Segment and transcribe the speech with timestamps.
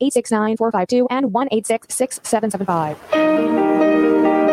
[0.00, 2.96] 869-452 and 1-866-6775.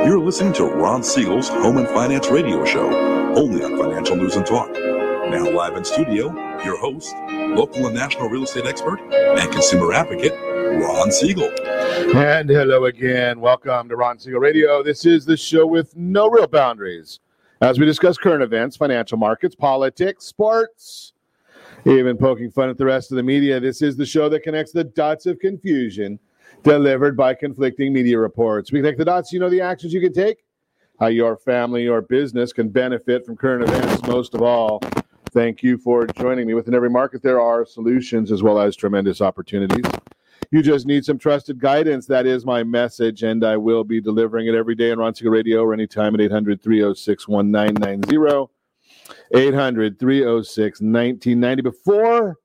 [0.05, 2.89] You're listening to Ron Siegel's Home and Finance Radio Show,
[3.35, 4.71] only on Financial News and Talk.
[4.71, 6.33] Now live in studio,
[6.63, 10.33] your host, local and national real estate expert and consumer advocate,
[10.81, 11.51] Ron Siegel.
[12.15, 13.39] And hello again.
[13.39, 14.81] Welcome to Ron Siegel Radio.
[14.81, 17.19] This is the show with no real boundaries
[17.61, 21.13] as we discuss current events, financial markets, politics, sports,
[21.85, 23.59] even poking fun at the rest of the media.
[23.59, 26.19] This is the show that connects the dots of confusion
[26.63, 28.71] delivered by conflicting media reports.
[28.71, 30.43] We connect the dots, you know the actions you can take,
[30.99, 34.05] how your family or business can benefit from current events.
[34.07, 34.81] Most of all,
[35.31, 36.53] thank you for joining me.
[36.53, 39.85] Within every market, there are solutions as well as tremendous opportunities.
[40.51, 42.07] You just need some trusted guidance.
[42.07, 45.31] That is my message, and I will be delivering it every day on Ron Siegel
[45.31, 48.49] Radio or anytime at 800 306 1990.
[49.33, 51.61] 800 306 1990.
[51.61, 52.37] Before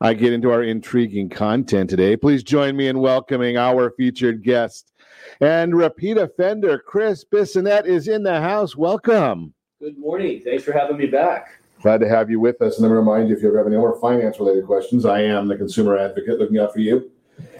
[0.00, 4.92] I get into our intriguing content today, please join me in welcoming our featured guest
[5.40, 8.76] and repeat offender, Chris Bissonnette, is in the house.
[8.76, 9.54] Welcome.
[9.80, 10.40] Good morning.
[10.44, 11.60] Thanks for having me back.
[11.80, 12.78] Glad to have you with us.
[12.78, 15.20] And let me remind you if you ever have any more finance related questions, I
[15.22, 17.10] am the consumer advocate looking out for you.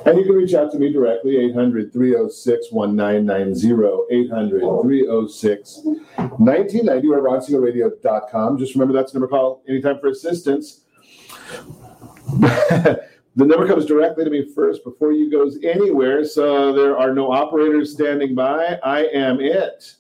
[0.07, 7.21] And you can reach out to me directly, 800 306 1990, 800 306 1990, or
[7.23, 8.59] ronsiegelradio.com.
[8.59, 10.83] Just remember that's the number call anytime for assistance.
[12.41, 13.01] the
[13.37, 17.93] number comes directly to me first before you goes anywhere, so there are no operators
[17.93, 18.79] standing by.
[18.85, 19.95] I am it.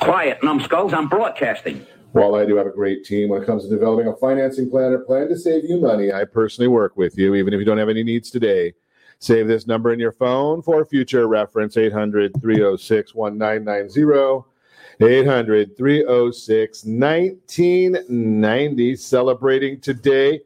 [0.00, 0.92] Quiet, numbskulls.
[0.92, 1.86] I'm broadcasting.
[2.12, 4.92] While I do have a great team when it comes to developing a financing plan
[4.92, 7.78] or plan to save you money, I personally work with you, even if you don't
[7.78, 8.72] have any needs today.
[9.20, 14.44] Save this number in your phone for future reference 800 306 1990.
[15.00, 18.96] 800 306 1990.
[18.96, 20.40] Celebrating today.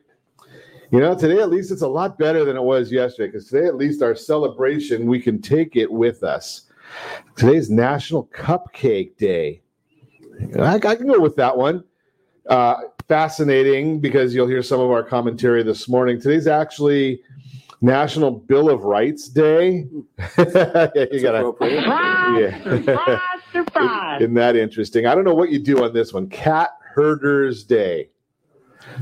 [0.90, 3.66] You know, today at least it's a lot better than it was yesterday because today
[3.66, 6.62] at least our celebration, we can take it with us.
[7.36, 9.62] Today's National Cupcake Day.
[10.58, 11.84] I, I can go with that one.
[12.48, 12.76] Uh,
[13.08, 16.20] fascinating because you'll hear some of our commentary this morning.
[16.20, 17.22] Today's actually
[17.82, 19.86] National Bill of Rights Day.
[20.38, 23.18] yeah, you gotta, Surprise, surprise,
[23.52, 24.22] surprise.
[24.22, 25.06] Isn't that interesting?
[25.06, 26.28] I don't know what you do on this one.
[26.28, 28.08] Cat Herders Day.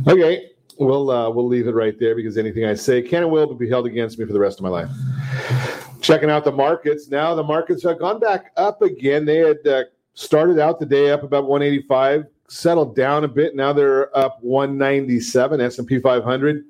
[0.08, 3.54] Okay, we'll uh, we'll leave it right there because anything I say can and will
[3.54, 4.90] be held against me for the rest of my life.
[6.00, 7.34] Checking out the markets now.
[7.34, 9.26] The markets have gone back up again.
[9.26, 13.54] They had uh, started out the day up about 185, settled down a bit.
[13.54, 15.60] Now they're up 197.
[15.60, 16.64] S&P 500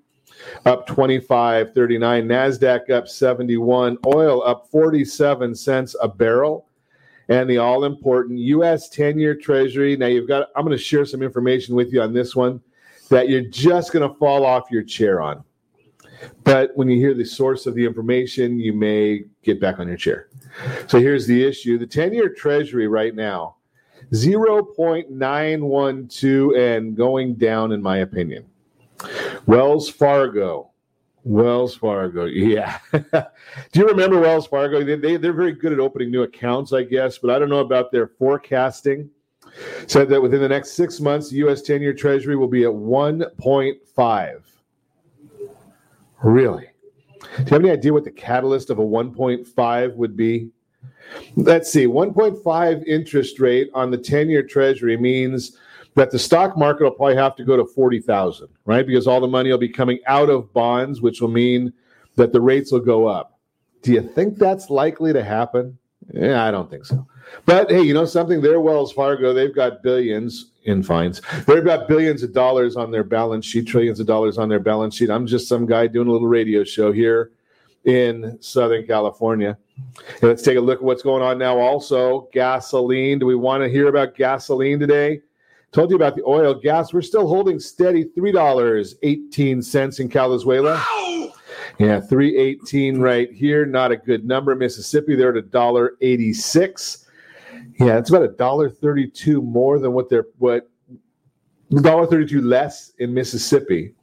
[0.67, 1.75] up 25.39.
[1.75, 3.99] NASDAQ up 71.
[4.07, 6.67] Oil up 47 cents a barrel.
[7.29, 9.97] And the all important US 10 year Treasury.
[9.97, 12.61] Now, you've got, I'm going to share some information with you on this one
[13.09, 15.45] that you're just going to fall off your chair on.
[16.45, 19.97] But when you hear the source of the information, you may get back on your
[19.97, 20.29] chair.
[20.87, 23.57] So here's the issue the 10 year Treasury right now,
[24.13, 28.47] 0.912 and going down, in my opinion.
[29.47, 30.71] Wells Fargo.
[31.25, 32.79] Wells Fargo, yeah.
[32.93, 33.01] Do
[33.75, 34.83] you remember Wells Fargo?
[34.83, 37.59] They, they, they're very good at opening new accounts, I guess, but I don't know
[37.59, 39.11] about their forecasting.
[39.87, 41.63] Said that within the next six months, U.S.
[41.63, 44.41] 10 year Treasury will be at 1.5.
[46.23, 46.67] Really?
[47.21, 50.51] Do you have any idea what the catalyst of a 1.5 would be?
[51.37, 51.87] Let's see.
[51.87, 55.57] 1.5 interest rate on the 10 year Treasury means
[55.95, 58.87] that the stock market will probably have to go to 40,000, right?
[58.87, 61.73] Because all the money will be coming out of bonds, which will mean
[62.17, 63.39] that the rates will go up.
[63.83, 65.79] Do you think that's likely to happen?
[66.13, 67.07] Yeah, I don't think so.
[67.47, 68.41] But hey, you know something?
[68.41, 69.33] They're Wells Fargo.
[69.33, 71.23] They've got billions in fines.
[71.47, 74.97] They've got billions of dollars on their balance sheet, trillions of dollars on their balance
[74.97, 75.11] sheet.
[75.11, 77.31] I'm just some guy doing a little radio show here
[77.85, 79.57] in Southern California.
[80.21, 81.59] Let's take a look at what's going on now.
[81.59, 83.19] Also, gasoline.
[83.19, 85.23] Do we want to hear about gasoline today?
[85.73, 86.93] Told you about the oil, gas.
[86.93, 88.05] We're still holding steady.
[88.05, 90.83] Three dollars eighteen cents in Calizuela.
[91.79, 93.65] Yeah, three eighteen right here.
[93.65, 94.55] Not a good number.
[94.57, 97.07] Mississippi, they're at a dollar eighty six.
[97.79, 100.69] Yeah, it's about a dollar thirty two more than what they're what
[101.71, 103.95] dollar thirty two less in Mississippi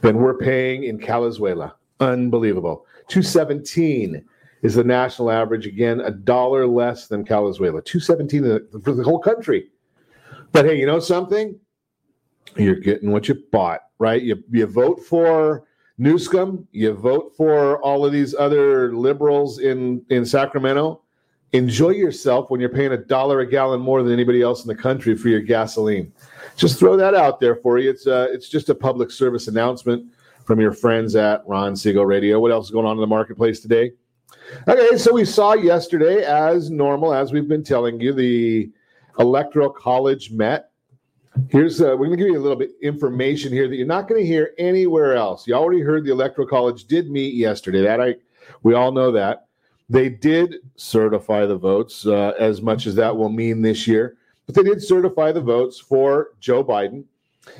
[0.00, 1.74] than we're paying in Calizuela.
[2.00, 2.86] Unbelievable.
[3.08, 4.24] Two seventeen
[4.62, 5.66] is the national average.
[5.66, 7.84] Again, a dollar less than Calizuela.
[7.84, 9.68] Two seventeen uh, for the whole country.
[10.52, 11.58] But hey, you know something?
[12.56, 14.22] You're getting what you bought, right?
[14.22, 15.64] You you vote for
[15.98, 21.00] Newsom, you vote for all of these other liberals in in Sacramento.
[21.52, 24.74] Enjoy yourself when you're paying a dollar a gallon more than anybody else in the
[24.74, 26.12] country for your gasoline.
[26.56, 27.90] Just throw that out there for you.
[27.90, 30.10] It's uh, it's just a public service announcement.
[30.44, 32.40] from your friends at Ron Siegel Radio.
[32.40, 33.92] What else is going on in the marketplace today?
[34.68, 38.70] Okay, so we saw yesterday, as normal, as we've been telling you, the
[39.18, 40.70] Electoral College met.
[41.48, 44.08] Here's uh, we're going to give you a little bit information here that you're not
[44.08, 45.46] going to hear anywhere else.
[45.46, 47.82] You already heard the Electoral College did meet yesterday.
[47.82, 48.16] That I
[48.62, 49.46] we all know that
[49.88, 54.16] they did certify the votes uh, as much as that will mean this year,
[54.46, 57.04] but they did certify the votes for Joe Biden.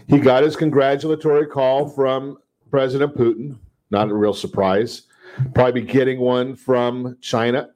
[0.06, 2.38] He got his congratulatory call from
[2.70, 3.58] President Putin.
[3.90, 5.02] Not a real surprise.
[5.54, 7.70] Probably getting one from China.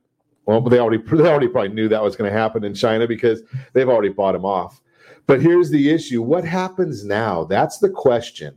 [0.46, 3.42] Well, they already they already probably knew that was going to happen in China because
[3.72, 4.80] they've already bought him off.
[5.26, 7.44] But here's the issue: what happens now?
[7.44, 8.56] That's the question.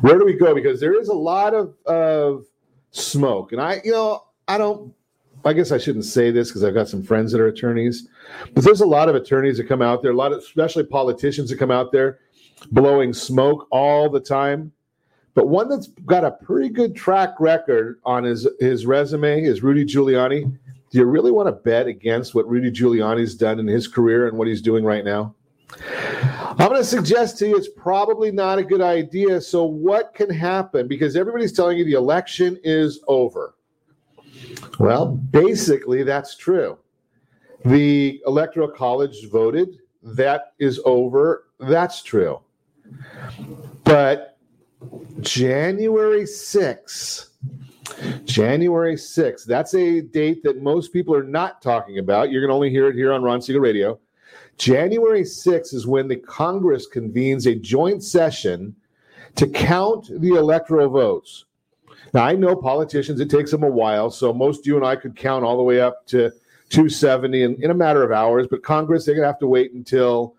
[0.00, 0.54] Where do we go?
[0.54, 2.46] Because there is a lot of of
[2.90, 4.92] smoke, and I, you know, I don't.
[5.44, 8.08] I guess I shouldn't say this because I've got some friends that are attorneys,
[8.54, 11.50] but there's a lot of attorneys that come out there, a lot of especially politicians
[11.50, 12.20] that come out there
[12.70, 14.72] blowing smoke all the time.
[15.34, 19.84] But one that's got a pretty good track record on his his resume is Rudy
[19.84, 20.56] Giuliani.
[20.92, 24.36] Do you really want to bet against what Rudy Giuliani's done in his career and
[24.36, 25.34] what he's doing right now?
[25.88, 29.40] I'm going to suggest to you it's probably not a good idea.
[29.40, 30.86] So, what can happen?
[30.86, 33.54] Because everybody's telling you the election is over.
[34.78, 36.76] Well, basically, that's true.
[37.64, 39.78] The Electoral College voted.
[40.02, 41.46] That is over.
[41.58, 42.40] That's true.
[43.84, 44.36] But
[45.20, 47.28] January 6th,
[48.24, 52.30] January 6th, that's a date that most people are not talking about.
[52.30, 53.98] You're going to only hear it here on Ron Siegel Radio.
[54.58, 58.74] January 6th is when the Congress convenes a joint session
[59.36, 61.46] to count the electoral votes.
[62.14, 64.10] Now, I know politicians, it takes them a while.
[64.10, 66.30] So most you and I could count all the way up to
[66.68, 68.46] 270 in, in a matter of hours.
[68.50, 70.34] But Congress, they're going to have to wait until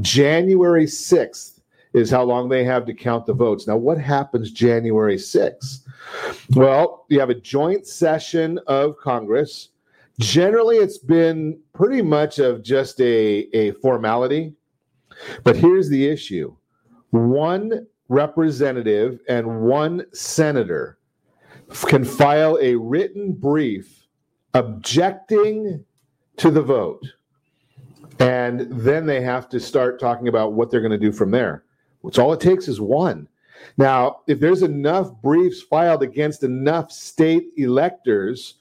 [0.00, 1.60] January 6th
[1.92, 3.66] is how long they have to count the votes.
[3.66, 5.80] Now, what happens January 6th?
[6.54, 9.70] Well, you have a joint session of Congress.
[10.18, 14.54] Generally, it's been pretty much of just a, a formality.
[15.44, 16.54] But here's the issue
[17.10, 20.98] one representative and one senator
[21.86, 24.06] can file a written brief
[24.54, 25.84] objecting
[26.36, 27.06] to the vote.
[28.18, 31.64] And then they have to start talking about what they're going to do from there.
[32.02, 33.28] Which all it takes is one.
[33.76, 38.54] Now, if there's enough briefs filed against enough state electors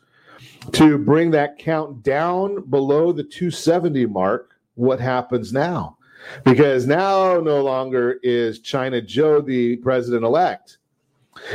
[0.73, 5.97] to bring that count down below the 270 mark, what happens now?
[6.43, 10.79] Because now no longer is China Joe the president elect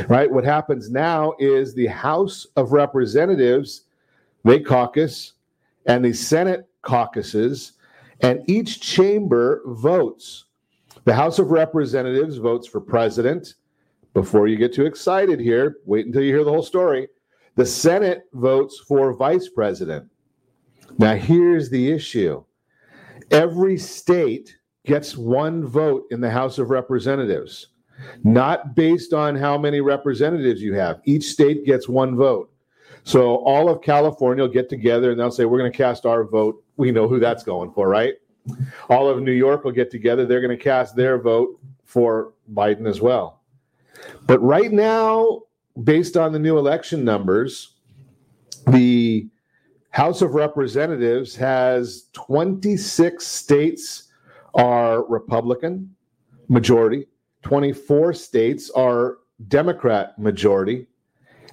[0.07, 0.31] right?
[0.31, 3.83] What happens now is the House of Representatives,
[4.43, 5.33] they caucus,
[5.85, 7.73] and the Senate caucuses,
[8.21, 10.44] and each chamber votes.
[11.05, 13.55] The House of Representatives votes for president.
[14.13, 17.07] Before you get too excited here, wait until you hear the whole story.
[17.55, 20.09] The Senate votes for vice president.
[20.97, 22.43] Now, here's the issue
[23.31, 27.67] every state gets one vote in the House of Representatives
[28.23, 30.99] not based on how many representatives you have.
[31.05, 32.51] Each state gets one vote.
[33.03, 36.23] So all of California will get together and they'll say, We're going to cast our
[36.23, 36.63] vote.
[36.77, 38.15] We know who that's going for, right?
[38.89, 40.25] All of New York will get together.
[40.25, 43.41] They're going to cast their vote for Biden as well.
[44.27, 45.41] But right now,
[45.83, 47.75] based on the new election numbers,
[48.67, 49.27] the
[49.91, 54.11] House of Representatives has 26 states
[54.53, 55.95] are Republican
[56.49, 57.07] majority,
[57.43, 60.87] 24 states are Democrat majority.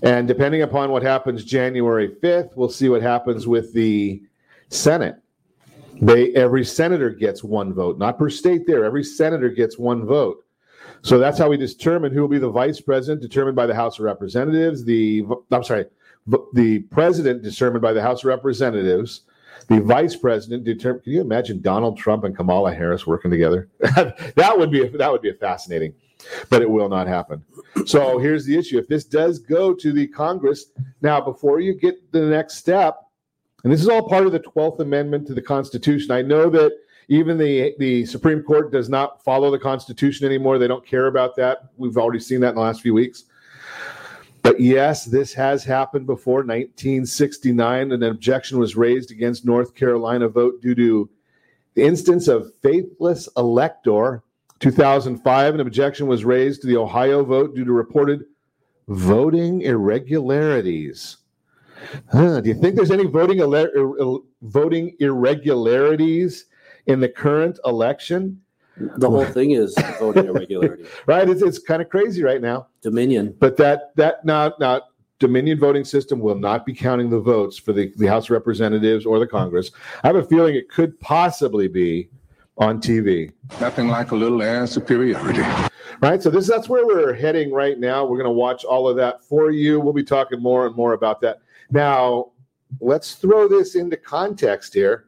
[0.02, 4.22] And depending upon what happens January 5th, we'll see what happens with the
[4.68, 5.21] Senate.
[6.02, 8.84] They every senator gets one vote, not per state there.
[8.84, 10.44] Every senator gets one vote.
[11.02, 14.00] So that's how we determine who will be the vice president, determined by the House
[14.00, 14.84] of Representatives.
[14.84, 15.86] The I'm sorry,
[16.54, 19.22] the president determined by the House of Representatives.
[19.68, 21.04] The vice president determined.
[21.04, 23.68] Can you imagine Donald Trump and Kamala Harris working together?
[23.78, 25.94] that would be that would be fascinating,
[26.50, 27.44] but it will not happen.
[27.86, 30.66] So here's the issue: if this does go to the Congress
[31.00, 33.01] now, before you get the next step,
[33.64, 36.10] and this is all part of the Twelfth Amendment to the Constitution.
[36.10, 36.72] I know that
[37.08, 40.58] even the the Supreme Court does not follow the Constitution anymore.
[40.58, 41.68] They don't care about that.
[41.76, 43.24] We've already seen that in the last few weeks.
[44.42, 46.38] But yes, this has happened before.
[46.38, 51.08] 1969, an objection was raised against North Carolina vote due to
[51.74, 54.22] the instance of faithless elector.
[54.58, 58.24] 2005, an objection was raised to the Ohio vote due to reported
[58.88, 61.18] voting irregularities.
[62.10, 63.40] Huh, do you think there's any voting
[64.42, 66.46] voting irregularities
[66.86, 68.40] in the current election?
[68.76, 70.86] The whole thing is voting irregularity.
[71.06, 71.28] right?
[71.28, 72.68] It's, it's kind of crazy right now.
[72.80, 73.34] Dominion.
[73.38, 77.72] But that that not not Dominion voting system will not be counting the votes for
[77.72, 79.70] the, the House of Representatives or the Congress.
[80.02, 82.08] I have a feeling it could possibly be
[82.58, 83.32] on TV.
[83.60, 85.42] Nothing like a little air superiority.
[86.00, 86.20] Right.
[86.20, 88.04] So this that's where we're heading right now.
[88.04, 89.78] We're going to watch all of that for you.
[89.78, 91.41] We'll be talking more and more about that.
[91.72, 92.32] Now,
[92.80, 95.06] let's throw this into context here.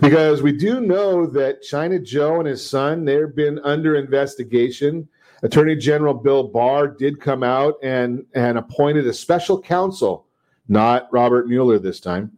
[0.00, 5.08] Because we do know that China Joe and his son, they've been under investigation.
[5.42, 10.26] Attorney General Bill Barr did come out and, and appointed a special counsel,
[10.68, 12.30] not Robert Mueller this time,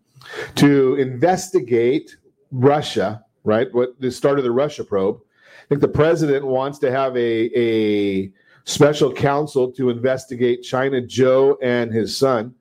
[0.56, 2.16] to investigate
[2.50, 3.72] Russia, right?
[3.72, 5.20] What the start of the Russia probe.
[5.20, 8.32] I think the president wants to have a, a
[8.64, 12.54] special counsel to investigate China Joe and his son.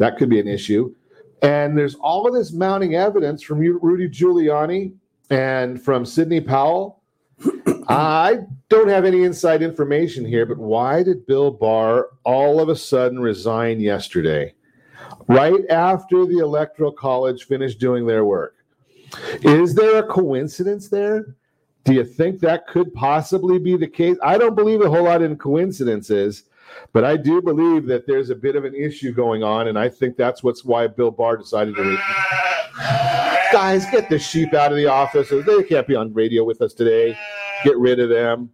[0.00, 0.94] That could be an issue.
[1.42, 4.94] And there's all of this mounting evidence from Rudy Giuliani
[5.28, 7.02] and from Sidney Powell.
[7.88, 8.38] I
[8.70, 13.20] don't have any inside information here, but why did Bill Barr all of a sudden
[13.20, 14.54] resign yesterday,
[15.28, 18.56] right after the Electoral College finished doing their work?
[19.42, 21.36] Is there a coincidence there?
[21.84, 24.16] Do you think that could possibly be the case?
[24.22, 26.44] I don't believe a whole lot in coincidences.
[26.92, 29.88] But I do believe that there's a bit of an issue going on, and I
[29.88, 31.98] think that's what's why Bill Barr decided to.
[33.52, 35.28] Guys, get the sheep out of the office.
[35.30, 37.18] They can't be on radio with us today.
[37.64, 38.50] Get rid of them.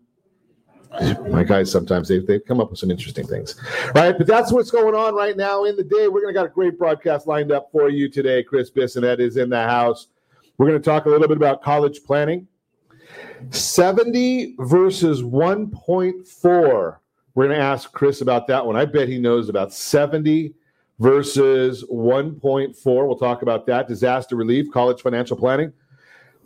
[1.29, 3.61] My guys, sometimes they, they come up with some interesting things.
[3.95, 6.09] Right, but that's what's going on right now in the day.
[6.09, 8.43] We're going to got a great broadcast lined up for you today.
[8.43, 10.09] Chris Bissonnette is in the house.
[10.57, 12.49] We're going to talk a little bit about college planning.
[13.51, 16.97] 70 versus 1.4
[17.37, 18.77] we're going to ask Chris about that one.
[18.77, 20.55] I bet he knows about 70
[20.99, 23.07] versus 1.4.
[23.07, 23.87] We'll talk about that.
[23.87, 25.71] Disaster relief, college financial planning.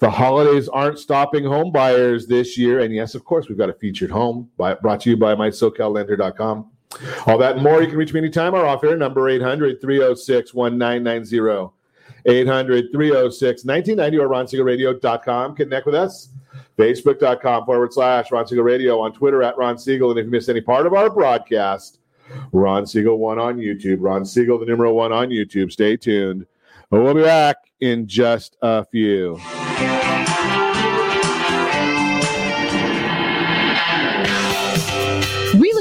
[0.01, 2.81] The holidays aren't stopping home buyers this year.
[2.81, 6.71] And yes, of course, we've got a featured home by, brought to you by mysocallender.com.
[7.27, 8.53] All that and more, you can reach me anytime.
[8.53, 11.73] Our off air number 800 306 1990.
[12.27, 15.55] 800 306 1990 or ronsiegelradio.com.
[15.55, 16.31] Connect with us
[16.77, 20.11] Facebook.com forward slash Ron Siegel Radio, on Twitter at Ron Siegel.
[20.11, 22.01] And if you missed any part of our broadcast,
[22.53, 23.99] Ron Siegel 1 on YouTube.
[24.01, 25.73] Ron Siegel, the numero 1 on YouTube.
[25.73, 26.47] Stay tuned.
[26.91, 29.39] We'll be back in just a few.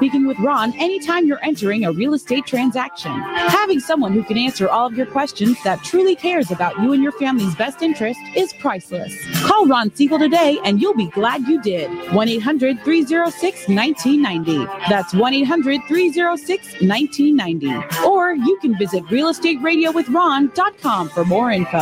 [0.00, 3.12] speaking with Ron anytime you're entering a real estate transaction.
[3.12, 7.02] Having someone who can answer all of your questions that truly cares about you and
[7.02, 9.14] your family's best interest is priceless.
[9.46, 11.90] Call Ron Siegel today and you'll be glad you did.
[12.14, 14.64] 1 800 306 1990.
[14.88, 18.06] That's 1 800 306 1990.
[18.06, 21.80] Or you can visit realestateradio.with.ron.com for more info.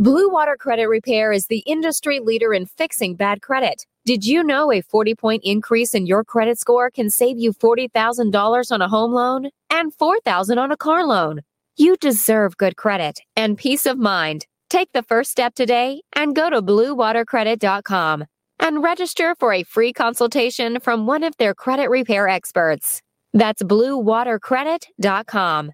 [0.00, 3.84] Blue Water Credit Repair is the industry leader in fixing bad credit.
[4.08, 8.72] Did you know a 40 point increase in your credit score can save you $40,000
[8.72, 11.42] on a home loan and $4,000 on a car loan?
[11.76, 14.46] You deserve good credit and peace of mind.
[14.70, 18.24] Take the first step today and go to bluewatercredit.com
[18.60, 23.02] and register for a free consultation from one of their credit repair experts.
[23.34, 25.72] That's bluewatercredit.com.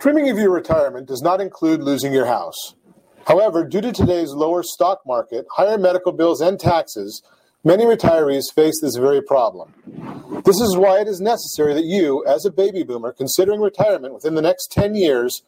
[0.00, 2.74] Trimming of your retirement does not include losing your house.
[3.24, 7.22] However, due to today's lower stock market, higher medical bills, and taxes,
[7.64, 9.72] many retirees face this very problem.
[10.44, 14.34] This is why it is necessary that you, as a baby boomer considering retirement within
[14.34, 15.42] the next 10 years,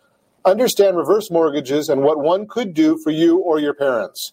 [0.44, 4.32] understand reverse mortgages and what one could do for you or your parents.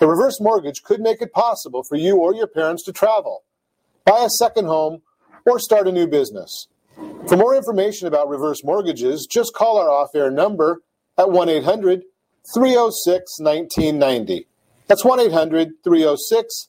[0.00, 3.44] A reverse mortgage could make it possible for you or your parents to travel,
[4.04, 5.02] buy a second home,
[5.46, 6.68] or start a new business.
[7.28, 10.82] For more information about reverse mortgages, just call our off air number
[11.16, 12.02] at 1 800
[12.54, 14.46] 306 1990.
[14.86, 16.68] That's 1 800 306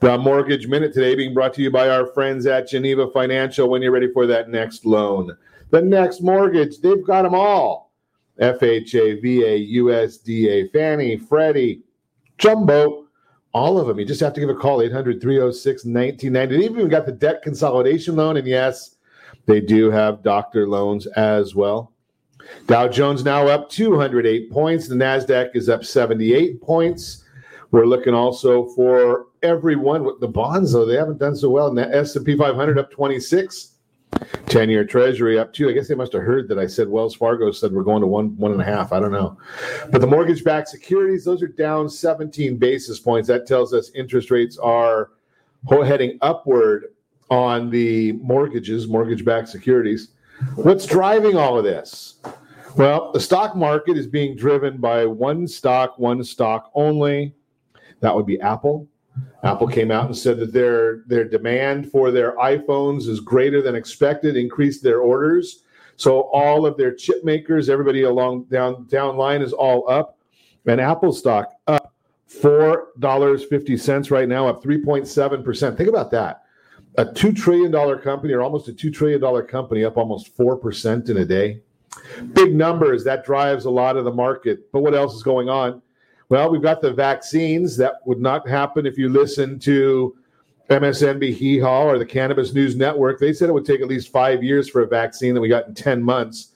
[0.00, 3.82] The Mortgage Minute today being brought to you by our friends at Geneva Financial when
[3.82, 5.36] you're ready for that next loan.
[5.70, 7.92] The next mortgage, they've got them all.
[8.40, 11.82] FHA, VA, USDA, Fannie, Freddie,
[12.38, 13.06] Jumbo,
[13.52, 13.98] all of them.
[13.98, 16.56] You just have to give a call 800 306 1990.
[16.56, 18.36] They've even got the debt consolidation loan.
[18.36, 18.96] And yes,
[19.46, 21.92] they do have doctor loans as well.
[22.66, 24.88] Dow Jones now up 208 points.
[24.88, 27.19] The NASDAQ is up 78 points.
[27.70, 31.68] We're looking also for everyone with the bonds, though they haven't done so well.
[31.68, 33.74] And the S&P 500 up 26.
[34.46, 35.68] 10 year treasury up two.
[35.68, 38.08] I guess they must have heard that I said Wells Fargo said we're going to
[38.08, 38.92] one, one and a half.
[38.92, 39.38] I don't know.
[39.90, 43.28] But the mortgage backed securities, those are down 17 basis points.
[43.28, 45.10] That tells us interest rates are
[45.68, 46.86] heading upward
[47.30, 50.08] on the mortgages, mortgage backed securities.
[50.56, 52.16] What's driving all of this?
[52.76, 57.34] Well, the stock market is being driven by one stock, one stock only.
[58.00, 58.88] That would be Apple.
[59.42, 63.74] Apple came out and said that their their demand for their iPhones is greater than
[63.74, 65.64] expected, increased their orders.
[65.96, 70.18] So all of their chip makers, everybody along down down line is all up,
[70.66, 71.92] and Apple stock up
[72.26, 75.76] four dollars fifty cents right now, up three point seven percent.
[75.76, 76.44] Think about that,
[76.96, 80.56] a two trillion dollar company or almost a two trillion dollar company up almost four
[80.56, 81.60] percent in a day.
[82.34, 84.70] Big numbers that drives a lot of the market.
[84.72, 85.82] But what else is going on?
[86.30, 87.76] Well, we've got the vaccines.
[87.76, 90.16] That would not happen if you listen to
[90.70, 93.18] MSNB Hee Haw or the Cannabis News Network.
[93.18, 95.66] They said it would take at least five years for a vaccine that we got
[95.66, 96.52] in 10 months.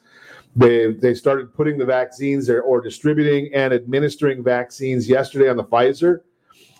[0.54, 5.64] They, they started putting the vaccines there or distributing and administering vaccines yesterday on the
[5.64, 6.20] Pfizer.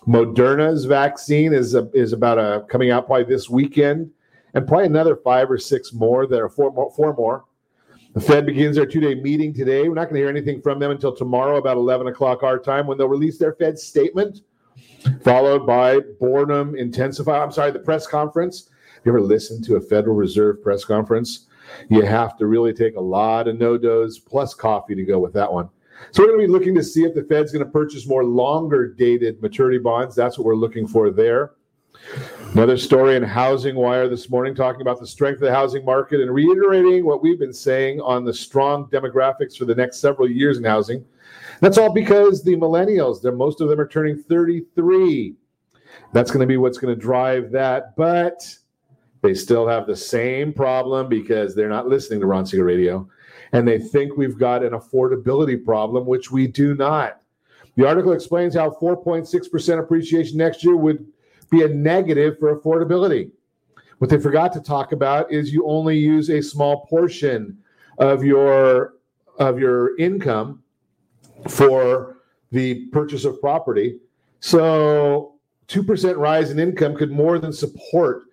[0.07, 4.09] Moderna's vaccine is a, is about a, coming out probably this weekend,
[4.53, 6.27] and probably another five or six more.
[6.27, 7.43] There are four more, four more
[8.15, 9.89] the Fed begins their two day meeting today.
[9.89, 12.87] We're not going to hear anything from them until tomorrow, about 11 o'clock our time,
[12.87, 14.39] when they'll release their Fed statement,
[15.21, 17.43] followed by boredom intensify.
[17.43, 18.69] I'm sorry, the press conference.
[18.97, 21.47] If you ever listened to a Federal Reserve press conference,
[21.89, 25.51] you have to really take a lot of NoDoz plus coffee to go with that
[25.51, 25.69] one.
[26.11, 28.23] So we're going to be looking to see if the Fed's going to purchase more
[28.23, 30.15] longer dated maturity bonds.
[30.15, 31.51] That's what we're looking for there.
[32.53, 36.21] Another story in Housing Wire this morning talking about the strength of the housing market
[36.21, 40.57] and reiterating what we've been saying on the strong demographics for the next several years
[40.57, 41.03] in housing.
[41.59, 45.35] That's all because the millennials, most of them are turning 33.
[46.13, 47.95] That's going to be what's going to drive that.
[47.95, 48.57] But
[49.21, 53.09] they still have the same problem because they're not listening to Ron Siegel Radio
[53.51, 57.21] and they think we've got an affordability problem, which we do not.
[57.75, 61.05] The article explains how 4.6% appreciation next year would
[61.55, 63.31] be a negative for affordability.
[63.99, 67.57] What they forgot to talk about is you only use a small portion
[67.97, 68.95] of your
[69.37, 70.63] of your income
[71.49, 72.17] for
[72.51, 73.99] the purchase of property.
[74.39, 75.35] So
[75.67, 78.23] 2% rise in income could more than support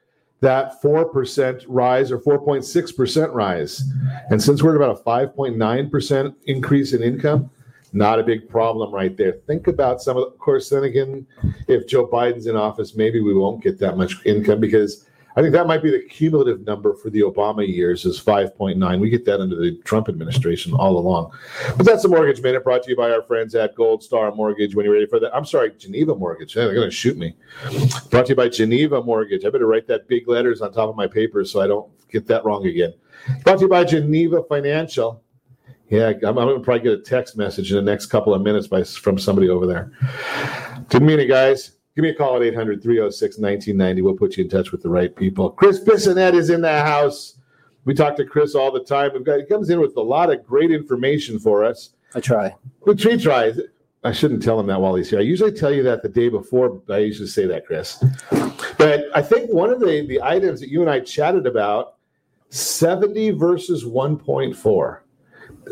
[0.41, 3.83] that 4% rise or 4.6% rise.
[4.31, 7.51] And since we're at about a 5.9% increase in income,
[7.93, 9.33] not a big problem right there.
[9.47, 11.27] Think about some of, of course, then again,
[11.69, 15.53] if Joe Biden's in office, maybe we won't get that much income because I think
[15.55, 19.01] that might be the cumulative number for the Obama years is 5.9.
[19.01, 21.33] We get that under the Trump administration all along.
[21.77, 24.75] But that's the Mortgage Minute brought to you by our friends at Gold Star Mortgage.
[24.75, 26.53] When you're ready for that, I'm sorry, Geneva Mortgage.
[26.53, 27.35] they're going to shoot me.
[28.11, 29.47] Brought to you by Geneva Mortgage.
[29.47, 32.27] I better write that big letters on top of my paper so I don't get
[32.27, 32.93] that wrong again.
[33.43, 35.22] Brought to you by Geneva Financial.
[35.93, 38.41] Yeah, I'm, I'm going to probably get a text message in the next couple of
[38.41, 39.93] minutes by, from somebody over there.
[40.89, 41.73] Didn't mean it, guys.
[41.95, 44.01] Give me a call at 800 306 1990.
[44.01, 45.51] We'll put you in touch with the right people.
[45.51, 47.35] Chris Bissonnette is in the house.
[47.85, 49.11] We talk to Chris all the time.
[49.13, 51.91] We've got, he comes in with a lot of great information for us.
[52.15, 52.55] I try.
[52.87, 53.61] But he tries.
[54.03, 55.19] I shouldn't tell him that while he's here.
[55.19, 56.81] I usually tell you that the day before.
[56.89, 58.03] I usually say that, Chris.
[58.79, 61.97] But I think one of the, the items that you and I chatted about
[62.49, 65.02] 70 versus 1.4.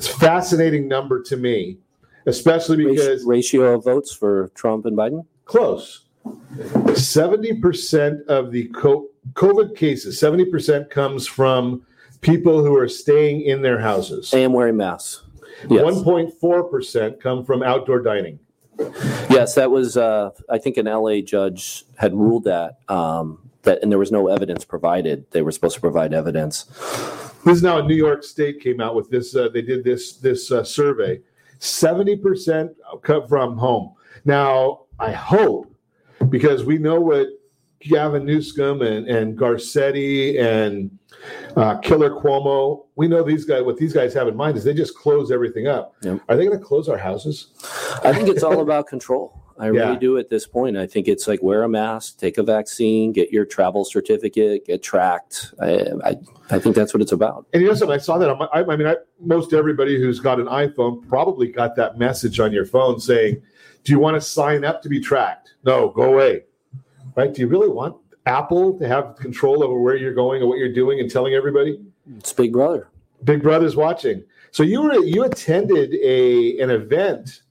[0.00, 1.76] It's a fascinating number to me,
[2.24, 5.26] especially because ratio of votes for Trump and Biden?
[5.44, 6.06] Close.
[6.24, 11.84] 70% of the COVID cases, 70% comes from
[12.22, 14.32] people who are staying in their houses.
[14.32, 15.22] And wearing masks.
[15.64, 18.38] 1.4% come from outdoor dining.
[19.28, 23.92] Yes, that was, uh, I think an LA judge had ruled that, um, that, and
[23.92, 25.26] there was no evidence provided.
[25.32, 26.64] They were supposed to provide evidence.
[27.44, 29.34] This is now New York State came out with this.
[29.34, 31.20] Uh, they did this this uh, survey.
[31.58, 32.72] Seventy percent
[33.02, 33.94] come from home.
[34.24, 35.74] Now I hope
[36.28, 37.28] because we know what
[37.80, 40.98] Gavin Newsom and, and Garcetti and
[41.56, 42.84] uh, Killer Cuomo.
[42.96, 43.62] We know these guys.
[43.62, 45.94] What these guys have in mind is they just close everything up.
[46.02, 46.20] Yep.
[46.28, 47.48] Are they going to close our houses?
[48.04, 49.39] I think it's all about control.
[49.60, 49.86] I Yeah.
[49.86, 50.76] really do at this point.
[50.76, 54.82] I think it's like wear a mask, take a vaccine, get your travel certificate, get
[54.82, 55.54] tracked.
[55.60, 56.16] I, I,
[56.50, 57.46] I think that's what it's about.
[57.52, 57.94] And you know something?
[57.94, 58.30] I saw that.
[58.30, 61.98] On my, I, I mean, I, most everybody who's got an iPhone probably got that
[61.98, 63.42] message on your phone saying,
[63.84, 66.44] "Do you want to sign up to be tracked?" No, go away.
[67.16, 67.32] Right?
[67.34, 67.96] Do you really want
[68.26, 71.80] Apple to have control over where you're going and what you're doing and telling everybody?
[72.16, 72.88] It's Big Brother.
[73.24, 74.24] Big Brother's watching.
[74.52, 77.42] So you were you attended a an event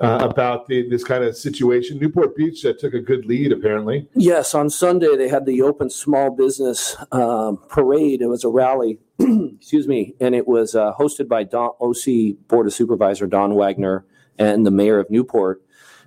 [0.00, 1.98] uh, about the, this kind of situation.
[1.98, 4.08] Newport Beach uh, took a good lead, apparently.
[4.14, 8.22] Yes, on Sunday they had the Open Small Business um, Parade.
[8.22, 12.66] It was a rally, excuse me, and it was uh, hosted by Don, OC Board
[12.66, 14.04] of Supervisor Don Wagner
[14.38, 15.62] and the mayor of Newport.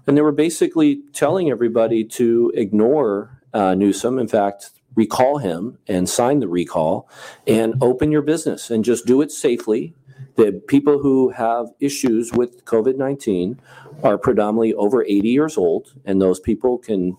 [0.07, 4.17] And they were basically telling everybody to ignore uh, Newsom.
[4.17, 7.09] In fact, recall him and sign the recall
[7.47, 9.93] and open your business and just do it safely.
[10.35, 13.59] The people who have issues with COVID 19
[14.03, 17.15] are predominantly over 80 years old, and those people can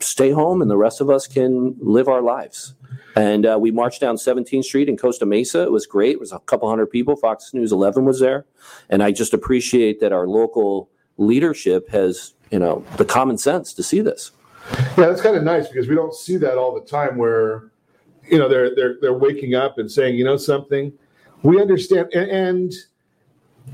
[0.00, 2.74] stay home, and the rest of us can live our lives.
[3.14, 5.62] And uh, we marched down 17th Street in Costa Mesa.
[5.62, 6.12] It was great.
[6.12, 7.16] It was a couple hundred people.
[7.16, 8.44] Fox News 11 was there.
[8.90, 13.82] And I just appreciate that our local leadership has, you know, the common sense to
[13.82, 14.32] see this.
[14.70, 17.16] Yeah, that's kind of nice because we don't see that all the time.
[17.16, 17.70] Where
[18.28, 20.92] you know they're they're they're waking up and saying, you know, something.
[21.46, 22.74] We understand, and, and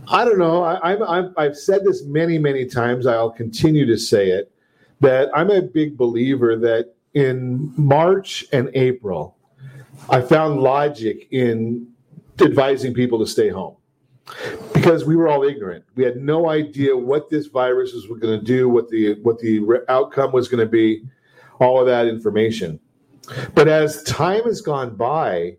[0.08, 0.62] I don't know.
[0.62, 3.06] I, I've said this many many times.
[3.06, 4.52] I'll continue to say it
[5.00, 9.38] that I'm a big believer that in March and April,
[10.10, 11.88] I found logic in
[12.40, 13.76] advising people to stay home
[14.74, 15.82] because we were all ignorant.
[15.94, 19.82] We had no idea what this virus was going to do, what the what the
[19.88, 21.04] outcome was going to be,
[21.58, 22.78] all of that information.
[23.54, 25.56] But as time has gone by,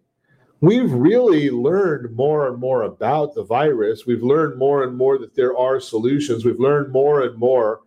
[0.63, 4.05] we've really learned more and more about the virus.
[4.07, 6.45] We've learned more and more that there are solutions.
[6.45, 7.81] We've learned more and more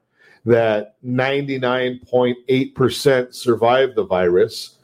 [0.45, 4.77] that 99.8% survive the virus.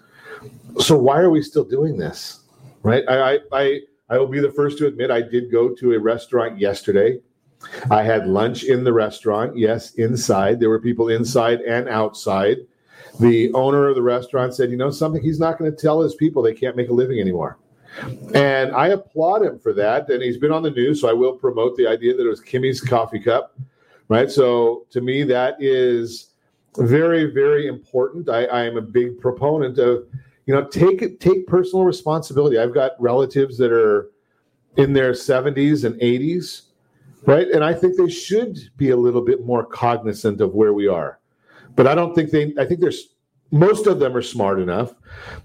[0.81, 2.41] So why are we still doing this?
[2.83, 3.05] Right?
[3.07, 5.99] I, I, I I will be the first to admit I did go to a
[5.99, 7.21] restaurant yesterday.
[7.91, 9.57] I had lunch in the restaurant.
[9.57, 10.61] Yes, inside.
[10.61, 12.57] There were people inside and outside.
[13.21, 16.15] The owner of the restaurant said, you know something, he's not going to tell his
[16.15, 17.59] people they can't make a living anymore.
[18.35, 20.09] And I applaud him for that.
[20.09, 22.41] And he's been on the news, so I will promote the idea that it was
[22.41, 23.59] Kimmy's coffee cup.
[24.09, 24.31] Right.
[24.31, 26.31] So to me, that is
[26.77, 28.29] very, very important.
[28.29, 30.07] I, I am a big proponent of
[30.47, 34.11] you know take take personal responsibility i've got relatives that are
[34.77, 36.63] in their 70s and 80s
[37.27, 40.89] right and i think they should be a little bit more cognizant of where we
[40.89, 41.21] are
[41.77, 43.15] but i don't think they i think there's
[43.51, 44.95] most of them are smart enough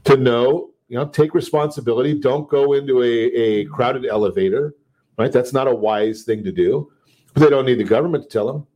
[0.06, 4.74] to know you know take responsibility don't go into a, a crowded elevator
[5.18, 6.92] right that's not a wise thing to do
[7.34, 8.68] but they don't need the government to tell them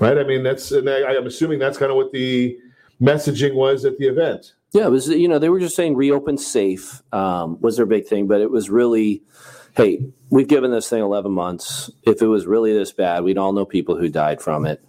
[0.00, 2.58] right i mean that's and I, i'm assuming that's kind of what the
[3.00, 5.08] messaging was at the event Yeah, it was.
[5.08, 8.50] You know, they were just saying reopen safe um, was their big thing, but it
[8.50, 9.22] was really,
[9.76, 11.90] hey, we've given this thing eleven months.
[12.04, 14.82] If it was really this bad, we'd all know people who died from it.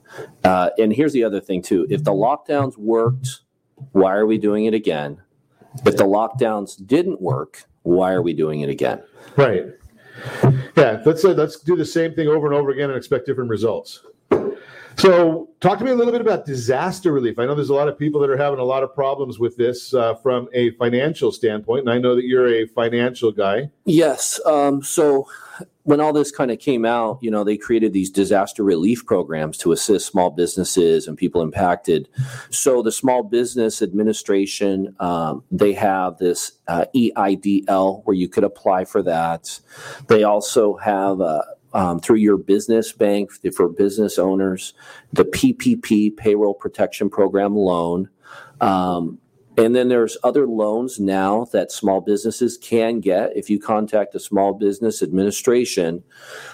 [0.43, 3.41] Uh, and here's the other thing too: if the lockdowns worked,
[3.91, 5.21] why are we doing it again?
[5.85, 9.01] If the lockdowns didn't work, why are we doing it again?
[9.35, 9.65] Right.
[10.77, 11.01] Yeah.
[11.05, 14.05] Let's uh, let's do the same thing over and over again and expect different results.
[14.97, 17.39] So, talk to me a little bit about disaster relief.
[17.39, 19.57] I know there's a lot of people that are having a lot of problems with
[19.57, 23.69] this uh, from a financial standpoint, and I know that you're a financial guy.
[23.85, 24.39] Yes.
[24.45, 25.27] Um, so,
[25.83, 29.57] when all this kind of came out, you know, they created these disaster relief programs
[29.59, 32.07] to assist small businesses and people impacted.
[32.49, 38.85] So the Small Business Administration, um, they have this uh, EIDL where you could apply
[38.85, 39.59] for that.
[40.07, 41.41] They also have uh,
[41.73, 44.73] um, through your business bank for business owners,
[45.11, 48.09] the PPP Payroll Protection Program loan.
[48.61, 49.19] Um,
[49.55, 54.19] and then there's other loans now that small businesses can get if you contact the
[54.19, 56.03] Small Business Administration.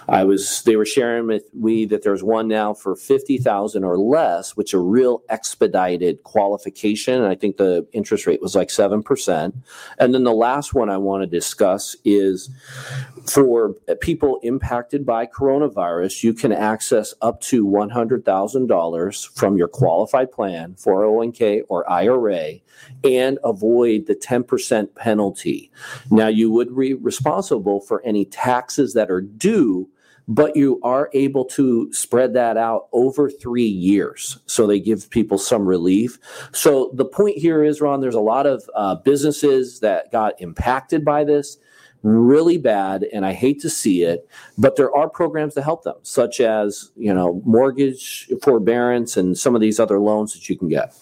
[0.10, 3.98] I was they were sharing with me that there's one now for fifty thousand or
[3.98, 7.14] less, which a real expedited qualification.
[7.14, 9.56] And I think the interest rate was like seven percent.
[9.98, 12.50] And then the last one I want to discuss is
[13.26, 19.56] for people impacted by coronavirus, you can access up to one hundred thousand dollars from
[19.56, 22.60] your qualified plan, 401k or IRA
[23.04, 25.72] and avoid the 10% penalty.
[26.12, 29.90] Now, you would be responsible for any taxes that are due,
[30.28, 34.40] but you are able to spread that out over three years.
[34.46, 36.20] So they give people some relief.
[36.52, 41.04] So the point here is, Ron, there's a lot of uh, businesses that got impacted
[41.04, 41.58] by this
[42.04, 45.96] really bad and I hate to see it, but there are programs to help them,
[46.04, 50.70] such as, you know, mortgage forbearance and some of these other loans that you can
[50.70, 50.94] get.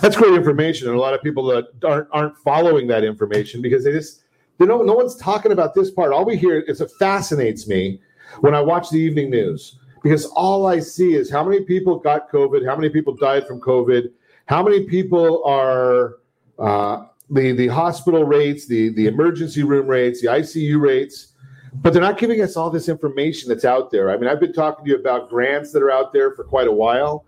[0.00, 0.88] That's great information.
[0.88, 4.24] And a lot of people that aren't aren't following that information because they just
[4.58, 6.12] they don't no one's talking about this part.
[6.12, 8.00] All we hear is it fascinates me
[8.40, 12.30] when I watch the evening news because all I see is how many people got
[12.30, 14.10] COVID, how many people died from COVID,
[14.46, 16.16] how many people are
[16.58, 21.32] uh, the the hospital rates, the the emergency room rates, the ICU rates,
[21.74, 24.10] but they're not giving us all this information that's out there.
[24.10, 26.68] I mean, I've been talking to you about grants that are out there for quite
[26.68, 27.24] a while.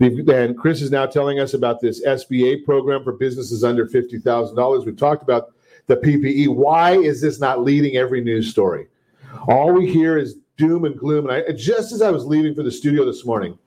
[0.00, 4.56] And Chris is now telling us about this SBA program for businesses under fifty thousand
[4.56, 4.84] dollars.
[4.84, 5.52] We've talked about
[5.86, 6.48] the PPE.
[6.48, 8.88] Why is this not leading every news story?
[9.48, 11.28] All we hear is doom and gloom.
[11.28, 13.58] And I, just as I was leaving for the studio this morning,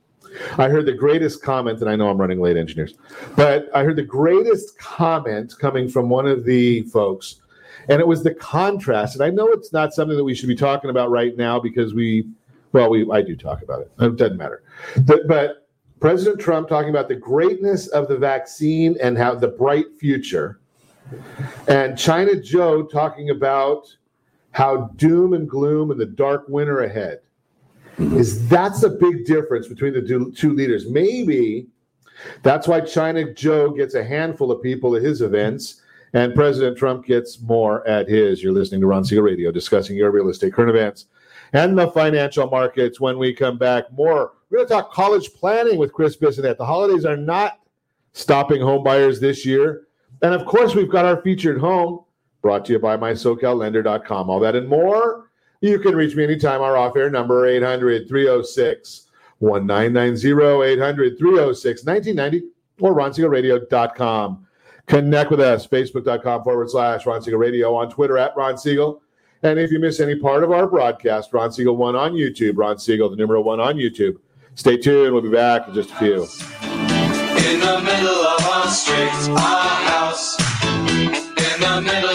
[0.57, 2.95] I heard the greatest comment, and I know I'm running late, engineers,
[3.35, 7.41] but I heard the greatest comment coming from one of the folks,
[7.89, 9.15] and it was the contrast.
[9.15, 11.93] And I know it's not something that we should be talking about right now because
[11.93, 12.27] we,
[12.71, 13.91] well, we I do talk about it.
[13.99, 14.63] It doesn't matter,
[15.01, 15.67] but, but
[15.99, 20.59] President Trump talking about the greatness of the vaccine and how the bright future,
[21.67, 23.95] and China Joe talking about
[24.51, 27.19] how doom and gloom and the dark winter ahead.
[27.97, 28.17] Mm-hmm.
[28.17, 30.89] Is that's a big difference between the two, two leaders.
[30.89, 31.67] Maybe
[32.43, 35.81] that's why China Joe gets a handful of people at his events
[36.13, 38.41] and President Trump gets more at his.
[38.41, 41.05] You're listening to Ron Siegel Radio discussing your real estate current events
[41.53, 42.99] and the financial markets.
[42.99, 44.33] When we come back, more.
[44.49, 46.57] We're going to talk college planning with Chris Bissonnette.
[46.57, 47.59] The holidays are not
[48.13, 49.87] stopping home buyers this year.
[50.21, 52.05] And of course, we've got our featured home
[52.41, 54.29] brought to you by mysocallender.com.
[54.29, 55.24] All that and more
[55.61, 56.61] you can reach me anytime.
[56.61, 59.07] Our off air number 800 306
[59.39, 62.47] 1990 800 306 1990
[62.79, 64.47] or ronsiegelradio.com.
[64.87, 69.01] Connect with us, facebook.com forward slash Ron Siegel Radio, on Twitter at Ron Siegel.
[69.41, 72.77] And if you miss any part of our broadcast, Ron Siegel 1 on YouTube, Ron
[72.77, 74.17] Siegel, the numero 1 on YouTube.
[74.55, 75.13] Stay tuned.
[75.13, 76.23] We'll be back in just a few.
[76.23, 80.39] In the middle of our streets, our house.
[80.77, 82.14] In the middle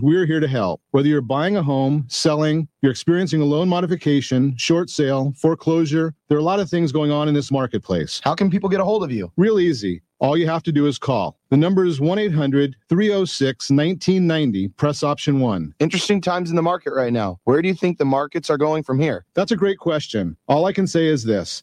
[0.00, 0.80] we're here to help.
[0.90, 6.36] Whether you're buying a home, selling, you're experiencing a loan modification, short sale, foreclosure, there
[6.36, 8.20] are a lot of things going on in this marketplace.
[8.24, 9.32] How can people get a hold of you?
[9.36, 10.02] Real easy.
[10.20, 11.38] All you have to do is call.
[11.50, 14.68] The number is 1 800 306 1990.
[14.68, 15.74] Press option one.
[15.80, 17.38] Interesting times in the market right now.
[17.44, 19.26] Where do you think the markets are going from here?
[19.34, 20.36] That's a great question.
[20.48, 21.62] All I can say is this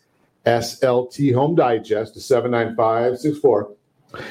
[0.45, 3.75] SLT Home Digest to 79564.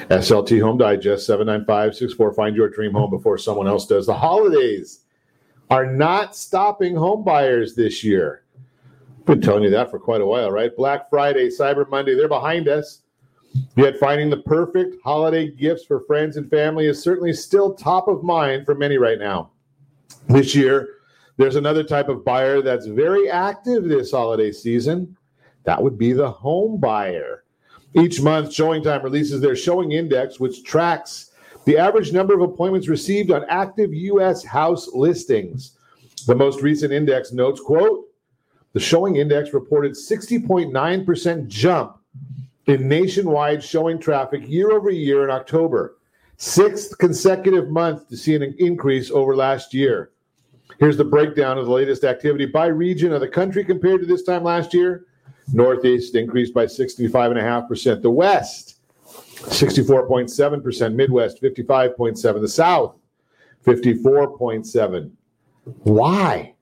[0.09, 2.33] SLT Home Digest 79564.
[2.33, 4.05] Find your dream home before someone else does.
[4.05, 5.05] The holidays
[5.69, 8.43] are not stopping home buyers this year.
[9.25, 10.75] Been telling you that for quite a while, right?
[10.75, 13.03] Black Friday, Cyber Monday, they're behind us.
[13.75, 18.23] Yet finding the perfect holiday gifts for friends and family is certainly still top of
[18.23, 19.51] mind for many right now.
[20.27, 20.87] This year,
[21.37, 25.17] there's another type of buyer that's very active this holiday season.
[25.63, 27.43] That would be the home buyer.
[27.93, 31.31] Each month, ShowingTime releases their showing index, which tracks
[31.65, 34.43] the average number of appointments received on active U.S.
[34.43, 35.77] house listings.
[36.25, 38.05] The most recent index notes, quote,
[38.73, 41.97] the showing index reported 60.9% jump
[42.67, 45.97] in nationwide showing traffic year over year in October,
[46.37, 50.11] sixth consecutive month to see an increase over last year.
[50.79, 54.23] Here's the breakdown of the latest activity by region of the country compared to this
[54.23, 55.05] time last year.
[55.53, 58.01] Northeast increased by 65.5%.
[58.01, 60.93] The West, 64.7%.
[60.95, 62.41] Midwest, 55.7%.
[62.41, 62.95] The South,
[63.65, 65.11] 54.7%.
[65.83, 66.55] Why?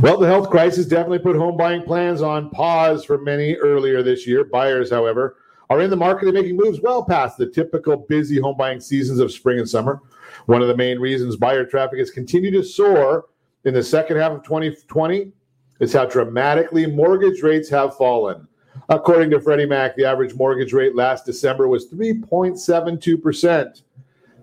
[0.00, 4.26] Well, the health crisis definitely put home buying plans on pause for many earlier this
[4.26, 4.44] year.
[4.44, 5.36] Buyers, however,
[5.70, 9.20] are in the market and making moves well past the typical busy home buying seasons
[9.20, 10.00] of spring and summer.
[10.46, 13.26] One of the main reasons buyer traffic has continued to soar
[13.64, 15.32] in the second half of 2020
[15.80, 18.46] is how dramatically mortgage rates have fallen.
[18.88, 23.82] According to Freddie Mac, the average mortgage rate last December was 3.72%.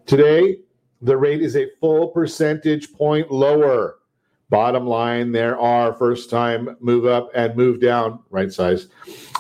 [0.06, 0.58] Today,
[1.02, 4.00] the rate is a full percentage point lower.
[4.50, 8.88] Bottom line, there are first time move up and move down, right size,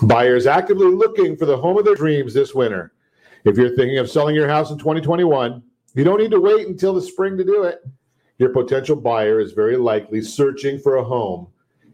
[0.01, 2.93] buyers actively looking for the home of their dreams this winter.
[3.43, 5.61] If you're thinking of selling your house in 2021,
[5.93, 7.85] you don't need to wait until the spring to do it.
[8.39, 11.47] Your potential buyer is very likely searching for a home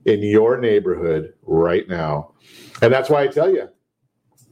[0.06, 2.34] in your neighborhood right now.
[2.82, 3.70] And that's why I tell you,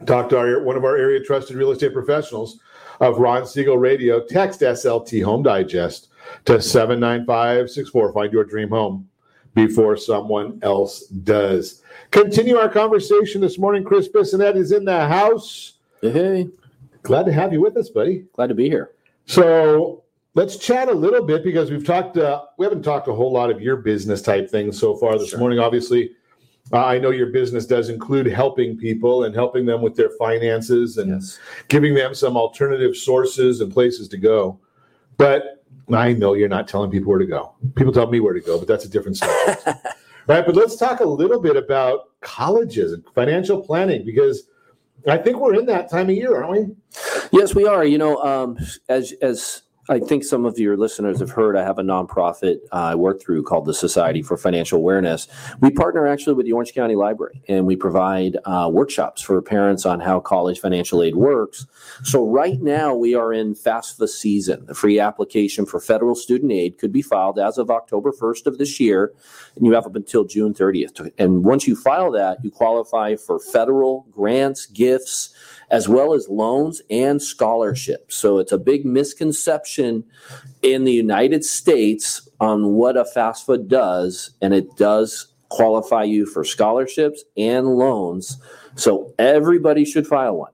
[0.05, 2.59] talk to our, one of our area trusted real estate professionals
[2.99, 4.23] of Ron Siegel Radio.
[4.23, 6.09] Text SLT Home Digest
[6.45, 8.13] to 79564.
[8.13, 9.09] Find your dream home
[9.55, 11.81] before someone else does.
[12.11, 13.83] Continue our conversation this morning.
[13.83, 15.73] Chris Bissonnette is in the house.
[16.01, 16.49] Hey.
[17.03, 18.25] Glad to have you with us, buddy.
[18.33, 18.91] Glad to be here.
[19.25, 20.03] So
[20.35, 23.49] let's chat a little bit because we've talked uh, we haven't talked a whole lot
[23.49, 25.39] of your business type things so far this sure.
[25.39, 26.11] morning obviously
[26.71, 30.97] Uh, I know your business does include helping people and helping them with their finances
[30.97, 31.23] and
[31.67, 34.59] giving them some alternative sources and places to go.
[35.17, 37.55] But I know you're not telling people where to go.
[37.75, 39.65] People tell me where to go, but that's a different subject.
[40.27, 40.45] right.
[40.45, 44.43] But let's talk a little bit about colleges and financial planning because
[45.07, 46.75] I think we're in that time of year, aren't we?
[47.31, 47.83] Yes, we are.
[47.83, 48.59] You know, um,
[48.89, 52.93] as as I think some of your listeners have heard, I have a nonprofit uh,
[52.93, 55.27] I work through called the Society for Financial Awareness.
[55.61, 59.87] We partner actually with the Orange County Library, and we provide uh, workshops for parents
[59.87, 61.65] on how college financial aid works.
[62.03, 64.67] So right now we are in FAFSA season.
[64.67, 68.59] The free application for federal student aid could be filed as of October 1st of
[68.59, 69.11] this year,
[69.55, 71.11] and you have up until June 30th.
[71.17, 75.33] And once you file that, you qualify for federal grants, gifts
[75.71, 78.15] as well as loans and scholarships.
[78.15, 80.03] So it's a big misconception
[80.61, 86.43] in the United States on what a FAFSA does, and it does qualify you for
[86.43, 88.41] scholarships and loans.
[88.75, 90.51] So everybody should file one.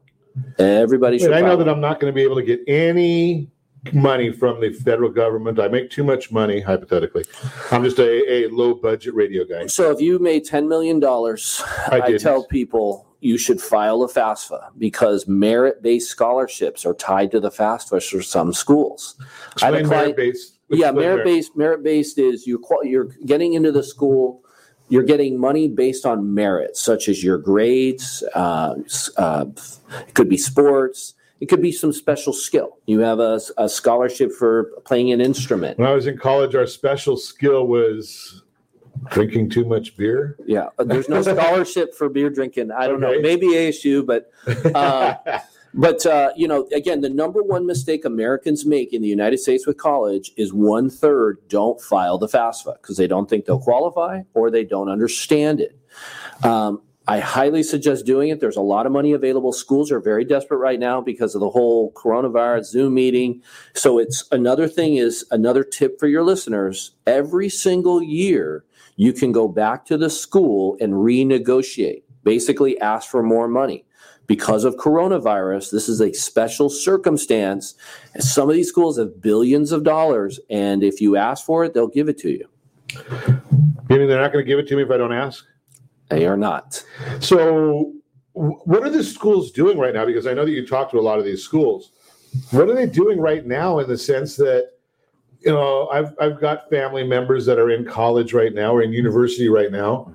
[0.57, 1.34] Everybody should.
[1.34, 3.49] I know file that I'm not going to be able to get any
[3.93, 5.59] money from the federal government.
[5.59, 7.26] I make too much money, hypothetically.
[7.72, 9.68] I'm just a, a low budget radio guy.
[9.68, 12.22] So if you made $10 million, I, didn't.
[12.22, 17.49] tell people you should file a FAFSA because merit based scholarships are tied to the
[17.49, 19.15] FAFSA for some schools.
[19.53, 20.59] Explain merit-based.
[20.69, 21.57] Yeah, merit based.
[21.57, 24.43] Merit based is you qual- you're getting into the school.
[24.89, 28.23] You're getting money based on merit, such as your grades.
[28.36, 28.76] Uh,
[29.17, 29.45] uh,
[30.07, 31.15] it could be sports.
[31.39, 32.78] It could be some special skill.
[32.86, 35.80] You have a, a scholarship for playing an instrument.
[35.80, 38.43] When I was in college, our special skill was
[39.10, 40.38] drinking too much beer.
[40.46, 42.72] Yeah, uh, there's no scholarship for beer drinking.
[42.72, 44.32] I don't know, maybe ASU, but
[44.76, 45.39] uh,
[45.74, 49.68] but uh, you know, again, the number one mistake Americans make in the United States
[49.68, 54.22] with college is one third don't file the FAFSA because they don't think they'll qualify
[54.34, 55.78] or they don't understand it.
[56.43, 58.39] Um, I highly suggest doing it.
[58.39, 59.54] There's a lot of money available.
[59.54, 63.43] Schools are very desperate right now because of the whole coronavirus Zoom meeting.
[63.76, 66.91] So it's another thing is another tip for your listeners.
[67.06, 68.64] Every single year,
[68.96, 73.86] you can go back to the school and renegotiate, basically ask for more money.
[74.28, 77.76] Because of coronavirus, this is a special circumstance.
[78.18, 81.88] Some of these schools have billions of dollars, and if you ask for it, they'll
[81.88, 82.48] give it to you.
[83.89, 85.46] You mean they're not going to give it to me if I don't ask?
[86.10, 86.84] They are not.
[87.20, 87.93] So,
[88.34, 90.06] what are the schools doing right now?
[90.06, 91.91] Because I know that you talk to a lot of these schools.
[92.52, 94.72] What are they doing right now in the sense that,
[95.46, 98.91] you know, I've, I've got family members that are in college right now or in
[98.91, 100.14] university right now.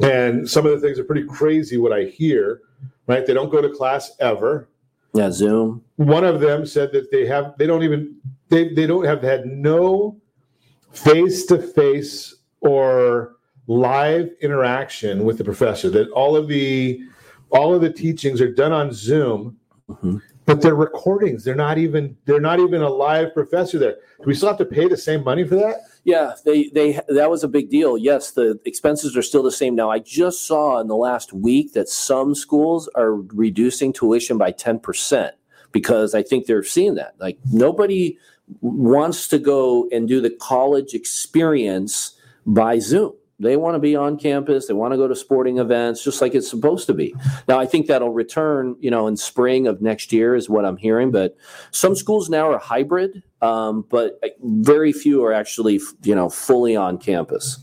[0.00, 2.62] And some of the things are pretty crazy what I hear,
[3.06, 3.26] right?
[3.26, 4.68] They don't go to class ever.
[5.12, 5.84] Yeah, Zoom.
[5.96, 8.16] One of them said that they have, they don't even,
[8.48, 10.16] they, they don't have had no
[10.92, 13.36] face to face or
[13.66, 17.00] live interaction with the professor that all of the
[17.50, 19.56] all of the teachings are done on zoom
[19.90, 20.16] mm-hmm.
[20.48, 24.34] But they're recordings they're not even they're not even a live professor there do we
[24.34, 25.76] still have to pay the same money for that
[26.08, 27.98] Yeah, they they that was a big deal.
[27.98, 29.90] Yes, the expenses are still the same now.
[29.90, 35.32] I just saw in the last week that some schools are reducing tuition by 10%
[35.70, 37.14] because I think they're seeing that.
[37.20, 38.16] Like nobody
[38.62, 43.12] wants to go and do the college experience by Zoom.
[43.40, 44.66] They want to be on campus.
[44.66, 47.14] They want to go to sporting events just like it's supposed to be.
[47.46, 50.76] Now, I think that'll return, you know, in spring of next year is what I'm
[50.76, 51.10] hearing.
[51.12, 51.36] But
[51.70, 56.98] some schools now are hybrid, um, but very few are actually, you know, fully on
[56.98, 57.58] campus.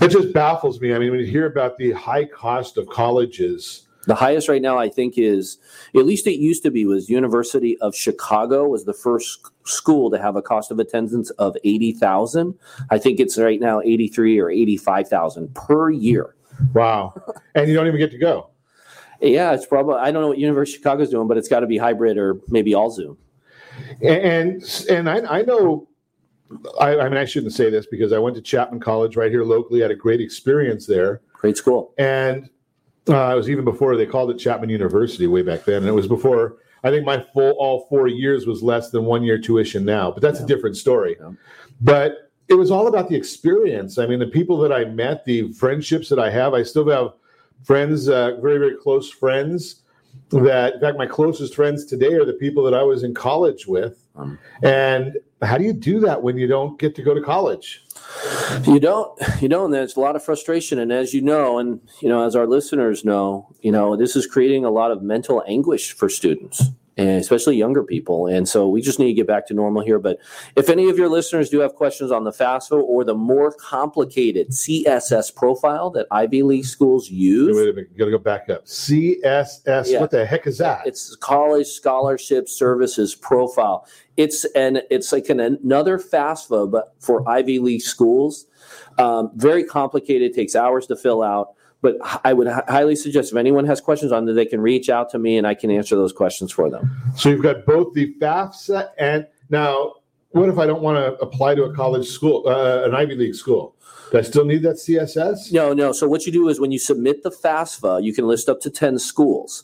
[0.00, 3.86] it just baffles me i mean when you hear about the high cost of colleges
[4.06, 5.58] The highest right now, I think, is
[5.94, 10.18] at least it used to be was University of Chicago was the first school to
[10.20, 12.54] have a cost of attendance of eighty thousand.
[12.90, 16.34] I think it's right now eighty three or eighty five thousand per year.
[16.74, 17.14] Wow,
[17.54, 18.50] and you don't even get to go.
[19.20, 21.66] Yeah, it's probably I don't know what University of Chicago's doing, but it's got to
[21.66, 23.18] be hybrid or maybe all Zoom.
[24.02, 25.88] and and I, I know
[26.80, 29.44] I, I mean i shouldn't say this because i went to chapman college right here
[29.44, 32.48] locally had a great experience there great school and
[33.08, 35.92] uh, it was even before they called it chapman university way back then and it
[35.92, 36.56] was before
[36.86, 40.22] i think my full all four years was less than one year tuition now but
[40.22, 41.16] that's a different story.
[41.80, 43.98] But it was all about the experience.
[43.98, 47.12] I mean the people that i met the friendships that i have i still have
[47.64, 49.82] friends uh, very very close friends
[50.30, 53.66] that in fact my closest friends today are the people that i was in college
[53.66, 54.06] with.
[54.62, 57.85] And how do you do that when you don't get to go to college
[58.62, 60.78] You don't, you know, and there's a lot of frustration.
[60.78, 64.26] And as you know, and you know, as our listeners know, you know, this is
[64.26, 66.70] creating a lot of mental anguish for students.
[66.98, 68.26] And especially younger people.
[68.26, 69.98] And so we just need to get back to normal here.
[69.98, 70.18] But
[70.56, 74.48] if any of your listeners do have questions on the FAFSA or the more complicated
[74.48, 78.64] CSS profile that Ivy League schools use, Wait a minute, you gotta go back up.
[78.66, 80.00] CSS, Yeah.
[80.00, 80.86] what the heck is that?
[80.86, 83.86] it's College Scholarship Services Profile.
[84.16, 88.46] It's and it's like an, another FAFSA, but for Ivy League schools.
[88.98, 91.50] Um, very complicated, takes hours to fill out.
[91.86, 94.90] But I would hi- highly suggest if anyone has questions on it, they can reach
[94.90, 96.90] out to me and I can answer those questions for them.
[97.14, 99.92] So you've got both the FAFSA and now,
[100.30, 103.36] what if I don't want to apply to a college school, uh, an Ivy League
[103.36, 103.76] school?
[104.10, 105.52] Do I still need that CSS?
[105.52, 105.92] No, no.
[105.92, 108.70] So what you do is when you submit the FAFSA, you can list up to
[108.70, 109.62] ten schools.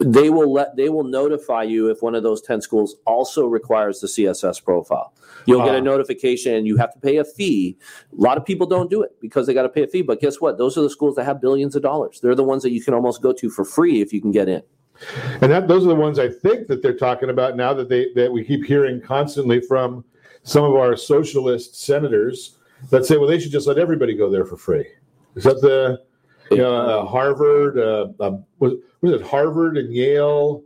[0.00, 4.00] They will let they will notify you if one of those ten schools also requires
[4.00, 5.12] the CSS profile.
[5.46, 7.76] You'll get a notification and you have to pay a fee.
[8.12, 10.02] A lot of people don't do it because they got to pay a fee.
[10.02, 10.58] But guess what?
[10.58, 12.20] Those are the schools that have billions of dollars.
[12.20, 14.48] They're the ones that you can almost go to for free if you can get
[14.48, 14.62] in.
[15.40, 18.12] And that those are the ones I think that they're talking about now that they
[18.14, 20.04] that we keep hearing constantly from
[20.42, 22.58] some of our socialist senators
[22.90, 24.86] that say, well, they should just let everybody go there for free.
[25.36, 26.02] Is that the
[26.50, 27.78] you know, uh, Harvard?
[27.78, 30.64] Uh, uh, was was it Harvard and Yale?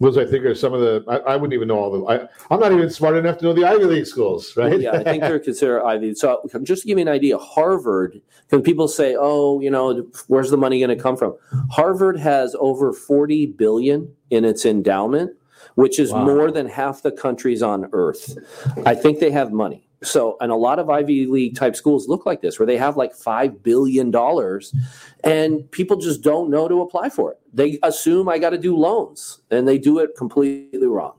[0.00, 1.04] Those I think are some of the.
[1.08, 2.04] I, I wouldn't even know all the.
[2.06, 4.80] I, I'm not even smart enough to know the Ivy League schools, right?
[4.80, 6.14] Yeah, I think they're considered Ivy.
[6.14, 10.50] So just to give you an idea, Harvard, because people say, oh, you know, where's
[10.50, 11.36] the money going to come from?
[11.70, 15.32] Harvard has over 40 billion in its endowment,
[15.74, 16.24] which is Wow.
[16.24, 18.38] more than half the countries on earth.
[18.86, 19.86] I think they have money.
[20.02, 22.96] So, and a lot of Ivy League type schools look like this, where they have
[22.96, 24.14] like $5 billion
[25.24, 27.38] and people just don't know to apply for it.
[27.52, 31.14] They assume I got to do loans and they do it completely wrong.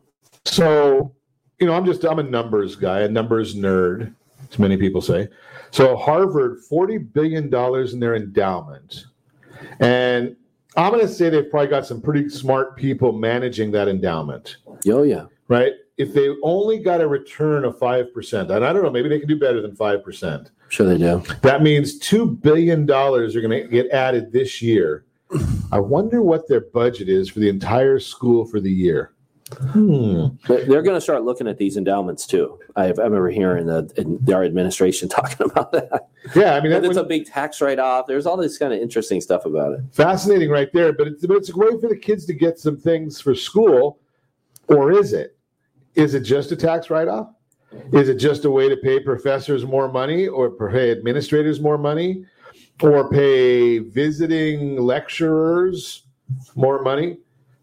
[0.45, 1.13] So,
[1.59, 4.13] you know, I'm just I'm a numbers guy, a numbers nerd,
[4.51, 5.29] as many people say.
[5.69, 9.05] So Harvard, forty billion dollars in their endowment,
[9.79, 10.36] and
[10.75, 14.57] I'm going to say they've probably got some pretty smart people managing that endowment.
[14.88, 15.73] Oh yeah, right.
[16.02, 19.20] If they only got a return of five percent, and I don't know, maybe they
[19.20, 20.49] can do better than five percent.
[20.70, 21.22] Sure, they do.
[21.41, 25.06] That means two billion dollars are going to get added this year.
[25.72, 29.14] I wonder what their budget is for the entire school for the year.
[29.60, 30.28] Hmm.
[30.47, 32.58] They're going to start looking at these endowments too.
[32.76, 36.08] I've, I remember hearing the, in our administration talking about that.
[36.36, 38.08] Yeah, I mean, And that it's a big tax write-off.
[38.08, 39.82] There's all this kind of interesting stuff about it.
[39.91, 40.93] fascinating right there.
[40.93, 43.99] But it's but it's a way for the kids to get some things for school,
[44.68, 45.38] or is it?
[45.96, 47.28] Is it just a tax write-off?
[47.94, 52.26] Is it just a way to pay professors more money, or pay administrators more money,
[52.82, 56.04] or pay visiting lecturers
[56.56, 57.18] more money?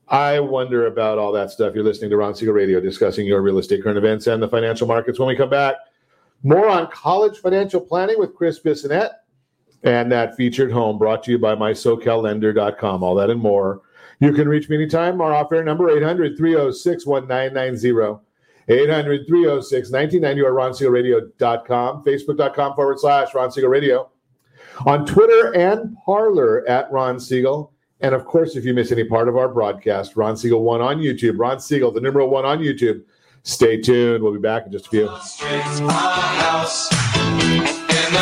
[0.09, 1.75] I wonder about all that stuff.
[1.75, 4.87] You're listening to Ron Siegel Radio discussing your real estate current events and the financial
[4.87, 5.19] markets.
[5.19, 5.77] When we come back,
[6.43, 9.11] more on college financial planning with Chris Bissonnette
[9.83, 13.03] and that featured home brought to you by mysocallender.com.
[13.03, 13.83] All that and more.
[14.21, 15.21] You can reach me anytime.
[15.21, 18.25] Our off air number 800 306 1990.
[18.71, 24.11] 800 306 1990 or ronsiegelradio.com, facebook.com forward slash Ron Siegel Radio,
[24.85, 27.73] on Twitter and Parler at Ron Siegel.
[28.01, 30.99] And of course, if you miss any part of our broadcast, Ron Siegel 1 on
[30.99, 33.03] YouTube, Ron Siegel, the number one on YouTube.
[33.43, 34.23] Stay tuned.
[34.23, 35.09] We'll be back in just a few.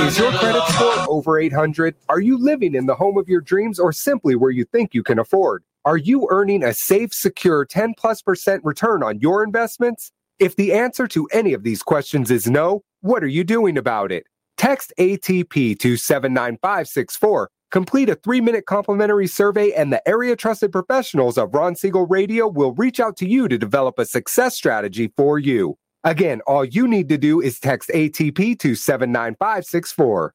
[0.07, 1.97] Is your credit score over 800?
[2.09, 5.03] Are you living in the home of your dreams or simply where you think you
[5.03, 5.65] can afford?
[5.87, 10.11] Are you earning a safe, secure 10 plus percent return on your investments?
[10.41, 14.11] If the answer to any of these questions is no, what are you doing about
[14.11, 14.27] it?
[14.57, 17.51] Text ATP to 79564.
[17.71, 22.49] Complete a three minute complimentary survey, and the area trusted professionals of Ron Siegel Radio
[22.49, 25.77] will reach out to you to develop a success strategy for you.
[26.03, 30.35] Again, all you need to do is text ATP to 79564.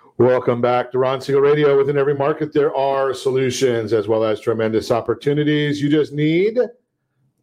[0.17, 1.77] Welcome back to Ron Siegel Radio.
[1.77, 5.81] Within every market, there are solutions as well as tremendous opportunities.
[5.81, 6.59] You just need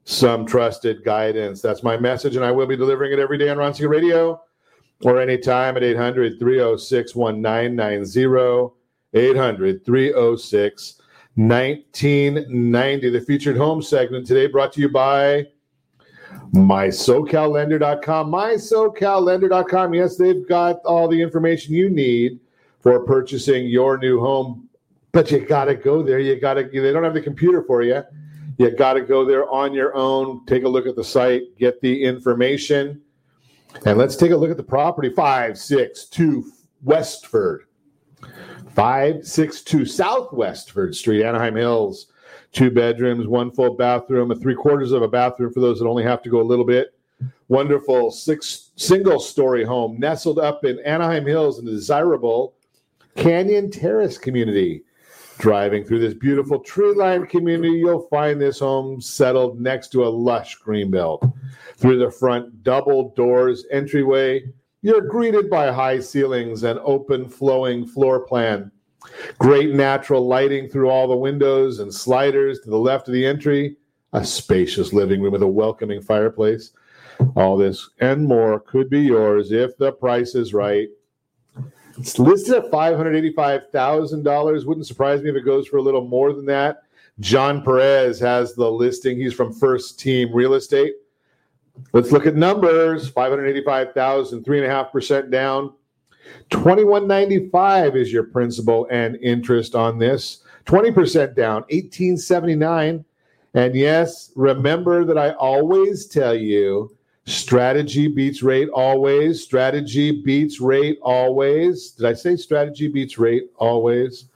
[0.04, 1.60] some trusted guidance.
[1.60, 4.40] That's my message, and I will be delivering it every day on Ron Siegel Radio
[5.02, 8.74] or anytime at 800 306 1990.
[9.14, 11.00] 800 306
[11.34, 13.10] 1990.
[13.10, 15.46] The featured home segment today brought to you by
[16.54, 18.30] MySoCalLender.com.
[18.30, 19.94] MySoCalLender.com.
[19.94, 22.40] Yes, they've got all the information you need
[22.88, 24.66] for purchasing your new home.
[25.12, 26.20] But you got to go there.
[26.20, 28.02] You got to, they don't have the computer for you.
[28.56, 31.80] You got to go there on your own, take a look at the site, get
[31.82, 33.02] the information.
[33.84, 36.50] And let's take a look at the property 562
[36.82, 37.64] Westford.
[38.74, 42.06] 562 South Westford Street, Anaheim Hills.
[42.52, 46.04] Two bedrooms, one full bathroom, a three quarters of a bathroom for those that only
[46.04, 46.94] have to go a little bit.
[47.48, 52.54] Wonderful six single story home nestled up in Anaheim Hills in the desirable
[53.18, 54.84] Canyon Terrace community.
[55.38, 60.08] Driving through this beautiful tree lined community, you'll find this home settled next to a
[60.08, 61.24] lush green belt.
[61.76, 64.44] Through the front double doors entryway,
[64.82, 68.70] you're greeted by high ceilings and open flowing floor plan.
[69.38, 73.76] Great natural lighting through all the windows and sliders to the left of the entry.
[74.12, 76.70] A spacious living room with a welcoming fireplace.
[77.34, 80.88] All this and more could be yours if the price is right.
[81.98, 84.64] It's listed at $585,000.
[84.64, 86.82] Wouldn't surprise me if it goes for a little more than that.
[87.20, 89.18] John Perez has the listing.
[89.18, 90.94] He's from First Team Real Estate.
[91.92, 95.72] Let's look at numbers 585,000, 3.5% down.
[96.50, 100.42] 2195 is your principal and interest on this.
[100.66, 103.04] 20% down, 1879.
[103.54, 106.96] And yes, remember that I always tell you
[107.28, 109.42] Strategy beats rate always.
[109.42, 111.90] Strategy beats rate always.
[111.90, 114.30] Did I say strategy beats rate always?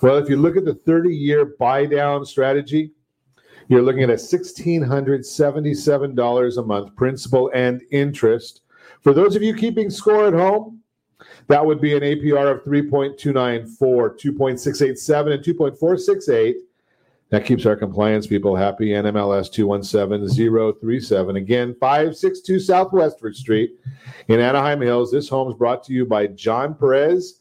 [0.00, 2.92] Well, if you look at the 30 year buy down strategy,
[3.66, 8.60] you're looking at a $1,677 a month principal and interest.
[9.00, 10.82] For those of you keeping score at home,
[11.48, 16.54] that would be an APR of 3.294, 2.687, and 2.468.
[17.30, 18.90] That keeps our compliance people happy.
[18.90, 21.36] NMLS 217037.
[21.36, 23.72] Again, 562 South Westford Street
[24.28, 25.10] in Anaheim Hills.
[25.10, 27.40] This home is brought to you by John Perez.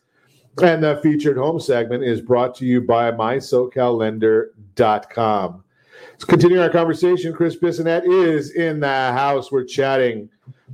[0.64, 5.64] And the featured home segment is brought to you by MySoCalLender.com.
[6.12, 7.34] Let's continue our conversation.
[7.34, 9.52] Chris Bissonnette is in the house.
[9.52, 10.30] We're chatting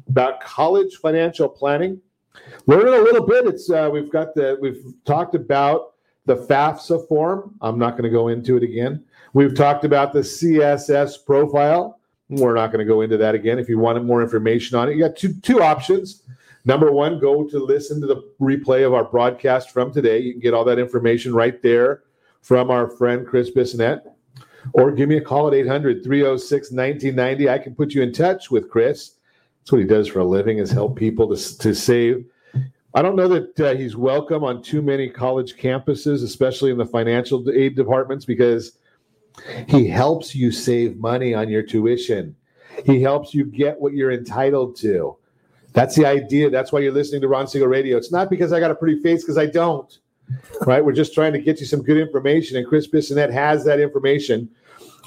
[0.07, 1.99] about college financial planning.
[2.67, 3.47] Learning a little bit.
[3.47, 5.90] It's uh, we've got the we've talked about
[6.25, 7.55] the FAFSA form.
[7.61, 9.03] I'm not going to go into it again.
[9.33, 11.99] We've talked about the CSS profile.
[12.29, 13.59] We're not going to go into that again.
[13.59, 16.23] If you wanted more information on it, you got two two options.
[16.63, 20.19] Number one, go to listen to the replay of our broadcast from today.
[20.19, 22.03] You can get all that information right there
[22.41, 24.01] from our friend Chris Bissonnette.
[24.73, 27.49] or give me a call at 800 306 1990.
[27.49, 29.15] I can put you in touch with Chris.
[29.59, 32.25] That's what he does for a living is help people to, to save.
[32.93, 36.85] I don't know that uh, he's welcome on too many college campuses, especially in the
[36.85, 38.77] financial aid departments, because
[39.67, 42.35] he helps you save money on your tuition.
[42.85, 45.15] He helps you get what you're entitled to.
[45.73, 46.49] That's the idea.
[46.49, 47.95] That's why you're listening to Ron Siegel Radio.
[47.95, 49.97] It's not because I got a pretty face, because I don't.
[50.65, 50.83] Right?
[50.83, 54.49] We're just trying to get you some good information, and Chris Bissonnette has that information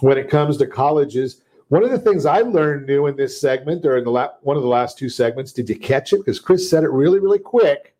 [0.00, 1.42] when it comes to colleges.
[1.68, 4.56] One of the things I learned new in this segment, or in the la- one
[4.56, 6.18] of the last two segments, did you catch it?
[6.18, 7.96] Because Chris said it really, really quick.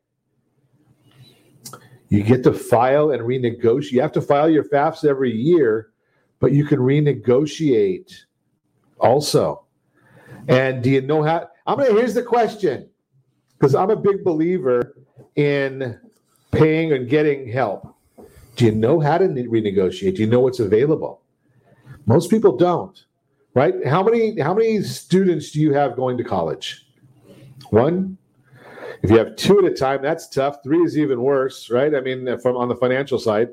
[2.09, 3.91] You get to file and renegotiate.
[3.91, 5.91] You have to file your FAFSA every year,
[6.39, 8.13] but you can renegotiate
[9.01, 9.65] also.
[10.47, 11.49] And do you know how?
[11.67, 11.93] I'm gonna.
[11.93, 12.89] Here's the question,
[13.59, 14.95] because I'm a big believer
[15.37, 15.99] in
[16.53, 17.97] paying and getting help.
[18.57, 20.17] Do you know how to renegotiate?
[20.17, 21.23] Do you know what's available?
[22.07, 23.05] Most people don't,
[23.55, 23.75] right?
[23.87, 26.87] How many how many students do you have going to college?
[27.71, 28.19] One.
[29.03, 30.63] If you have two at a time, that's tough.
[30.63, 31.95] Three is even worse, right?
[31.95, 33.51] I mean, from on the financial side,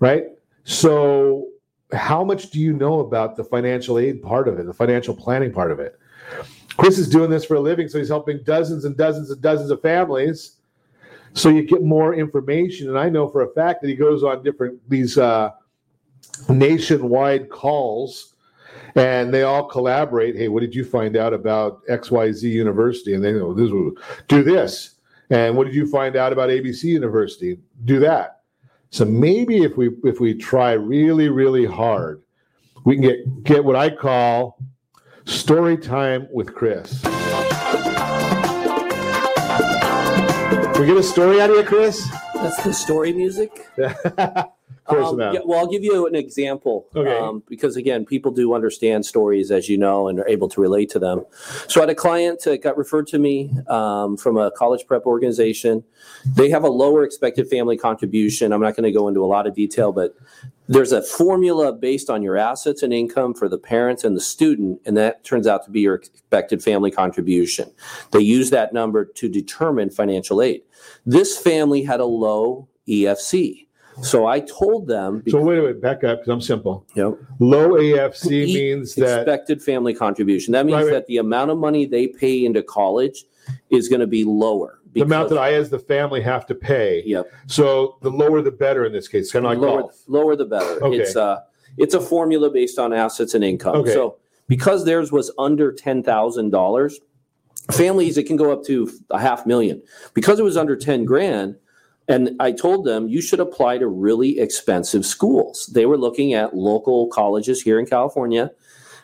[0.00, 0.26] right?
[0.64, 1.48] So,
[1.92, 5.50] how much do you know about the financial aid part of it, the financial planning
[5.50, 5.98] part of it?
[6.76, 9.70] Chris is doing this for a living, so he's helping dozens and dozens and dozens
[9.70, 10.56] of families.
[11.32, 14.42] So you get more information, and I know for a fact that he goes on
[14.42, 15.52] different these uh,
[16.50, 18.34] nationwide calls,
[18.96, 20.36] and they all collaborate.
[20.36, 23.14] Hey, what did you find out about X Y Z University?
[23.14, 23.70] And they know this
[24.28, 24.94] do this.
[25.30, 27.58] And what did you find out about ABC University?
[27.84, 28.40] Do that.
[28.90, 32.22] So maybe if we if we try really really hard,
[32.84, 34.58] we can get get what I call
[35.26, 37.02] Story time with Chris.
[40.78, 42.08] we get a story out of you, Chris?
[42.42, 43.66] That's the story music.
[44.88, 46.86] Of course Um, yeah, well, I'll give you an example.
[46.94, 47.16] Okay.
[47.16, 50.90] Um, because again, people do understand stories, as you know, and are able to relate
[50.90, 51.24] to them.
[51.66, 55.04] So, I had a client that got referred to me um, from a college prep
[55.04, 55.82] organization.
[56.36, 58.52] They have a lower expected family contribution.
[58.52, 60.14] I'm not going to go into a lot of detail, but
[60.68, 64.80] there's a formula based on your assets and income for the parents and the student,
[64.84, 67.70] and that turns out to be your expected family contribution.
[68.12, 70.62] They use that number to determine financial aid.
[71.04, 73.66] This family had a low EFC.
[74.02, 75.22] So I told them.
[75.26, 76.86] So wait a minute, back up because I'm simple.
[76.94, 77.14] Yep.
[77.38, 80.52] Low AFC means that expected family contribution.
[80.52, 80.92] That means right.
[80.92, 83.24] that the amount of money they pay into college
[83.70, 84.75] is going to be lower.
[84.96, 87.02] The amount that I, as the family, have to pay.
[87.04, 87.30] Yep.
[87.46, 89.30] So the lower the better in this case.
[89.30, 90.02] Kind of like lower, golf.
[90.06, 90.82] lower the better.
[90.82, 90.98] Okay.
[90.98, 91.40] It's uh
[91.76, 93.76] it's a formula based on assets and income.
[93.76, 93.92] Okay.
[93.92, 94.16] So
[94.48, 96.98] because theirs was under ten thousand dollars,
[97.72, 99.82] families it can go up to a half million.
[100.14, 101.56] Because it was under ten grand,
[102.08, 105.66] and I told them you should apply to really expensive schools.
[105.74, 108.50] They were looking at local colleges here in California.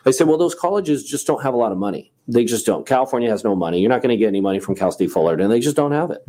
[0.05, 2.11] I said, well, those colleges just don't have a lot of money.
[2.27, 2.85] They just don't.
[2.85, 3.79] California has no money.
[3.79, 5.45] You're not going to get any money from Cal State Fullerton.
[5.45, 6.25] And they just don't have it.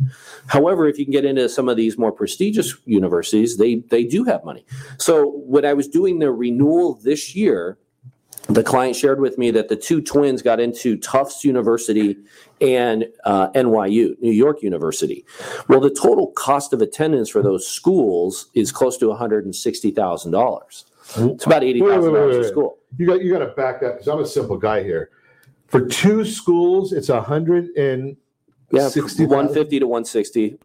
[0.47, 4.23] However, if you can get into some of these more prestigious universities, they they do
[4.25, 4.65] have money.
[4.97, 7.77] So when I was doing the renewal this year,
[8.47, 12.17] the client shared with me that the two twins got into Tufts University
[12.61, 15.25] and uh, NYU, New York University.
[15.67, 19.55] Well, the total cost of attendance for those schools is close to one hundred and
[19.55, 20.85] sixty thousand dollars.
[21.17, 22.79] It's about eighty thousand dollars a school.
[22.97, 25.11] You got you got to back up because I'm a simple guy here.
[25.67, 28.15] For two schools, it's a hundred and
[28.71, 28.89] Yeah,
[29.19, 30.57] one fifty to one sixty.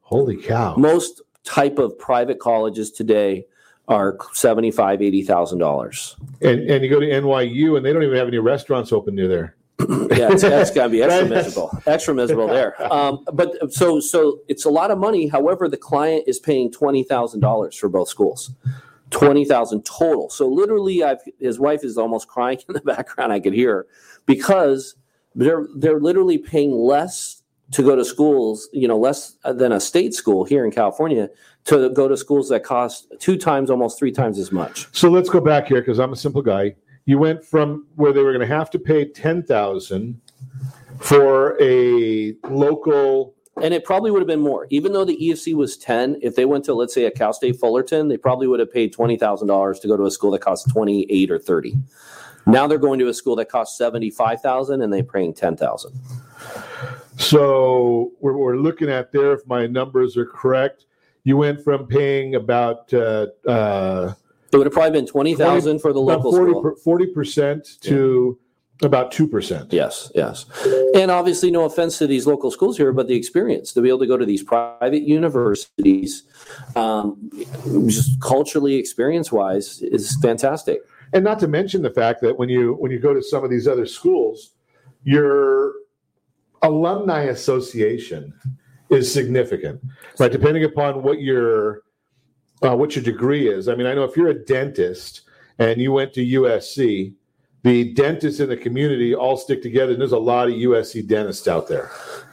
[0.00, 0.76] Holy cow!
[0.76, 3.46] Most type of private colleges today
[3.88, 6.16] are seventy five, eighty thousand dollars.
[6.40, 9.28] And and you go to NYU and they don't even have any restaurants open near
[9.28, 9.56] there.
[9.80, 11.82] yeah, it's, that's got to be extra miserable.
[11.86, 12.92] Extra miserable there.
[12.92, 15.26] Um, but so so it's a lot of money.
[15.26, 18.50] However, the client is paying twenty thousand dollars for both schools.
[19.14, 20.28] Twenty thousand total.
[20.28, 23.32] So literally, I've his wife is almost crying in the background.
[23.32, 23.86] I could hear her
[24.26, 24.96] because
[25.36, 27.40] they're they're literally paying less
[27.70, 28.68] to go to schools.
[28.72, 31.28] You know, less than a state school here in California
[31.66, 34.88] to go to schools that cost two times, almost three times as much.
[34.90, 36.74] So let's go back here because I'm a simple guy.
[37.06, 40.20] You went from where they were going to have to pay ten thousand
[40.98, 43.33] for a local.
[43.62, 46.18] And it probably would have been more, even though the EFC was ten.
[46.22, 48.92] If they went to, let's say, a Cal State Fullerton, they probably would have paid
[48.92, 51.76] twenty thousand dollars to go to a school that costs twenty eight or thirty.
[52.46, 55.56] Now they're going to a school that costs seventy five thousand, and they're paying ten
[55.56, 55.98] thousand.
[57.16, 60.86] So we're, we're looking at there, if my numbers are correct,
[61.22, 64.14] you went from paying about uh, uh,
[64.52, 66.74] It would have probably been twenty thousand for the local school.
[66.82, 68.36] forty percent to
[68.84, 69.72] About 2%.
[69.72, 70.44] Yes, yes.
[70.94, 74.00] And obviously, no offense to these local schools here, but the experience to be able
[74.00, 76.24] to go to these private universities,
[76.76, 77.30] um,
[77.86, 80.80] just culturally, experience wise, is fantastic.
[81.14, 83.50] And not to mention the fact that when you when you go to some of
[83.50, 84.50] these other schools,
[85.04, 85.72] your
[86.62, 88.34] alumni association
[88.90, 89.80] is significant,
[90.18, 90.32] right?
[90.32, 91.82] Depending upon what your
[92.62, 93.68] uh, what your degree is.
[93.68, 95.22] I mean, I know if you're a dentist
[95.58, 97.14] and you went to USC,
[97.64, 101.48] the dentists in the community all stick together, and there's a lot of USC dentists
[101.48, 101.90] out there.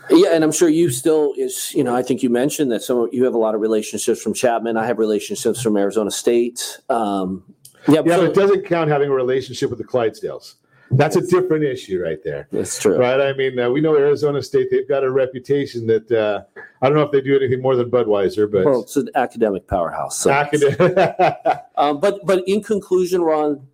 [0.10, 1.74] Yeah, and I'm sure you still is.
[1.74, 4.34] You know, I think you mentioned that some you have a lot of relationships from
[4.34, 4.76] Chapman.
[4.76, 6.80] I have relationships from Arizona State.
[6.90, 7.44] Um,
[7.88, 10.56] yeah, yeah so, but it doesn't count having a relationship with the Clydesdales.
[10.94, 12.50] That's a different issue right there.
[12.52, 12.98] That's true.
[12.98, 13.22] Right?
[13.22, 16.44] I mean, uh, we know Arizona State, they've got a reputation that uh,
[16.82, 18.66] I don't know if they do anything more than Budweiser, but.
[18.66, 20.20] Well, it's an academic powerhouse.
[20.20, 20.32] So.
[20.32, 20.78] Academic.
[21.78, 23.66] um, but, but in conclusion, Ron,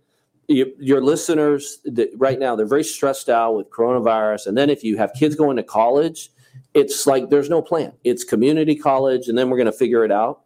[0.48, 1.78] you, your listeners
[2.16, 4.48] right now, they're very stressed out with coronavirus.
[4.48, 6.30] And then if you have kids going to college,
[6.74, 7.92] it's like there's no plan.
[8.02, 10.40] It's community college, and then we're going to figure it out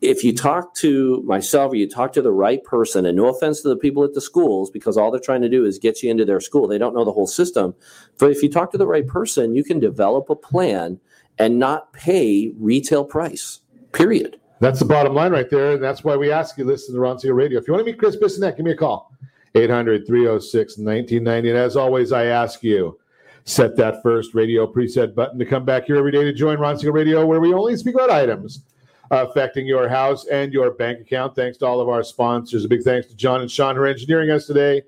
[0.00, 3.62] if you talk to myself or you talk to the right person, and no offense
[3.62, 6.10] to the people at the schools, because all they're trying to do is get you
[6.10, 7.74] into their school, they don't know the whole system.
[8.18, 11.00] But if you talk to the right person, you can develop a plan
[11.38, 13.60] and not pay retail price,
[13.92, 14.38] period.
[14.64, 15.72] That's the bottom line right there.
[15.72, 17.60] And that's why we ask you listen to Ron Siegel Radio.
[17.60, 19.12] If you want to meet Chris Bissonnette, give me a call
[19.54, 21.50] 800 306 1990.
[21.50, 22.98] And as always, I ask you,
[23.44, 26.78] set that first radio preset button to come back here every day to join Ron
[26.78, 28.62] Siegel Radio, where we only speak about items
[29.10, 31.36] affecting your house and your bank account.
[31.36, 32.64] Thanks to all of our sponsors.
[32.64, 34.80] A big thanks to John and Sean are engineering us today.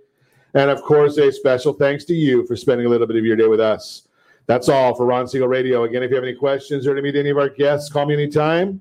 [0.54, 3.36] And of course, a special thanks to you for spending a little bit of your
[3.36, 4.08] day with us.
[4.46, 5.84] That's all for Ron Siegel Radio.
[5.84, 8.14] Again, if you have any questions or to meet any of our guests, call me
[8.14, 8.80] anytime.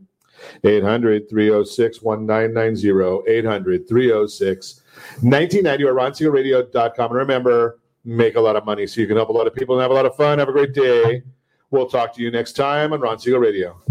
[0.63, 3.31] 800 306 1990.
[3.31, 4.81] 800 306
[5.21, 7.11] 1990 or ronsiegelradio.com.
[7.11, 9.75] And remember, make a lot of money so you can help a lot of people
[9.75, 10.39] and have a lot of fun.
[10.39, 11.23] Have a great day.
[11.71, 13.81] We'll talk to you next time on Ron Siegel Radio.